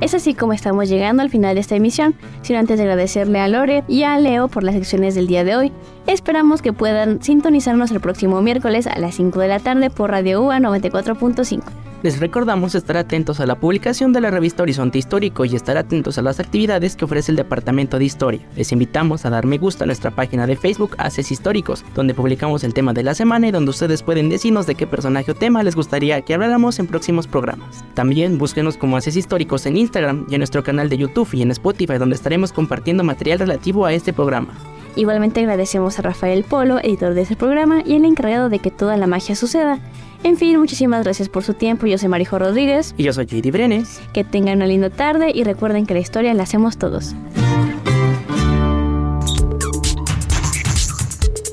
Es 0.02 0.14
así 0.14 0.34
como 0.34 0.54
estamos 0.54 0.90
llegando 0.90 1.22
al 1.22 1.30
final 1.30 1.56
de 1.56 1.62
esta 1.62 1.76
emisión, 1.76 2.16
sino 2.42 2.60
antes 2.60 2.78
de 2.78 2.84
agradecerle 2.84 3.40
a 3.40 3.48
Lore 3.48 3.84
y 3.88 4.04
a 4.04 4.18
Leo 4.18 4.48
por 4.48 4.64
las 4.64 4.74
secciones 4.74 5.16
del 5.16 5.28
día 5.28 5.44
de 5.44 5.56
hoy. 5.56 5.72
Esperamos 6.08 6.62
que 6.62 6.74
puedan 6.74 7.22
sintonizarnos 7.22 7.92
el 7.92 8.00
próximo 8.00 8.42
miércoles 8.42 8.88
a 8.88 8.98
las 9.00 9.16
5 9.16 9.40
de 9.40 9.48
la 9.50 9.60
tarde 9.60 9.90
por 9.90 10.10
Radio 10.10 10.42
UA 10.42 10.60
94.5. 10.60 11.87
Les 12.08 12.22
recordamos 12.22 12.74
estar 12.74 12.96
atentos 12.96 13.42
a 13.42 13.46
la 13.46 13.60
publicación 13.60 14.14
de 14.14 14.22
la 14.22 14.32
revista 14.32 14.64
Horizonte 14.64 14.98
Histórico 14.98 15.44
y 15.44 15.58
estar 15.58 15.76
atentos 15.76 16.18
a 16.18 16.22
las 16.22 16.40
actividades 16.40 16.96
que 16.96 17.04
ofrece 17.04 17.34
el 17.34 17.36
Departamento 17.36 18.00
de 18.00 18.06
Historia. 18.06 18.40
Les 18.56 18.72
invitamos 18.72 19.26
a 19.26 19.30
dar 19.30 19.46
me 19.46 19.58
gusta 19.58 19.84
a 19.84 19.88
nuestra 19.88 20.12
página 20.12 20.48
de 20.48 20.56
Facebook 20.56 20.96
Haces 21.00 21.34
Históricos, 21.34 21.84
donde 21.96 22.14
publicamos 22.14 22.64
el 22.64 22.74
tema 22.74 22.94
de 22.94 23.04
la 23.04 23.14
semana 23.14 23.50
y 23.50 23.52
donde 23.52 23.72
ustedes 23.72 24.04
pueden 24.04 24.30
decirnos 24.30 24.66
de 24.68 24.76
qué 24.76 24.88
personaje 24.88 25.32
o 25.32 25.36
tema 25.36 25.64
les 25.64 25.76
gustaría 25.76 26.22
que 26.22 26.34
habláramos 26.34 26.80
en 26.80 26.88
próximos 26.88 27.28
programas. 27.28 27.84
También 27.94 28.38
búsquenos 28.38 28.78
como 28.78 28.96
Haces 28.96 29.18
Históricos 29.18 29.66
en 29.66 29.76
Instagram 29.76 30.28
y 30.30 30.36
en 30.36 30.40
nuestro 30.40 30.64
canal 30.64 30.88
de 30.88 31.00
YouTube 31.00 31.34
y 31.34 31.42
en 31.42 31.52
Spotify, 31.52 31.98
donde 31.98 32.16
estaremos 32.16 32.54
compartiendo 32.54 33.04
material 33.04 33.40
relativo 33.40 33.86
a 33.86 33.92
este 33.92 34.14
programa. 34.14 34.54
Igualmente 34.96 35.42
agradecemos 35.42 36.00
a 36.00 36.04
Rafael 36.04 36.46
Polo, 36.46 36.80
editor 36.80 37.16
de 37.16 37.24
este 37.24 37.36
programa 37.36 37.84
y 37.86 37.96
el 37.96 38.06
encargado 38.06 38.48
de 38.48 38.60
que 38.60 38.72
toda 38.72 38.96
la 38.96 39.08
magia 39.08 39.36
suceda. 39.36 39.82
En 40.28 40.36
fin, 40.36 40.60
muchísimas 40.60 41.06
gracias 41.06 41.30
por 41.30 41.46
su 41.46 41.54
tiempo. 41.54 41.88
Yo 41.88 41.98
soy 41.98 42.10
Marijo 42.10 42.38
Rodríguez. 42.38 42.94
Y 42.98 43.04
yo 43.04 43.14
soy 43.14 43.28
JD 43.28 43.50
Brenes. 43.50 44.02
Que 44.12 44.26
tengan 44.26 44.58
una 44.58 44.68
linda 44.68 44.90
tarde 44.90 45.32
y 45.34 45.46
recuerden 45.46 45.86
que 45.86 45.94
la 45.94 46.02
historia 46.02 46.34
la 46.34 46.44
hacemos 46.44 46.78
todos. 46.78 47.16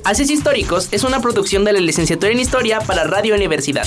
Haces 0.05 0.29
Históricos 0.29 0.89
es 0.91 1.05
una 1.05 1.21
producción 1.21 1.65
de 1.65 1.73
la 1.73 1.79
licenciatura 1.79 2.33
en 2.33 2.41
Historia 2.41 2.81
para 2.81 3.05
Radio 3.05 3.37
Universidad. 3.37 3.87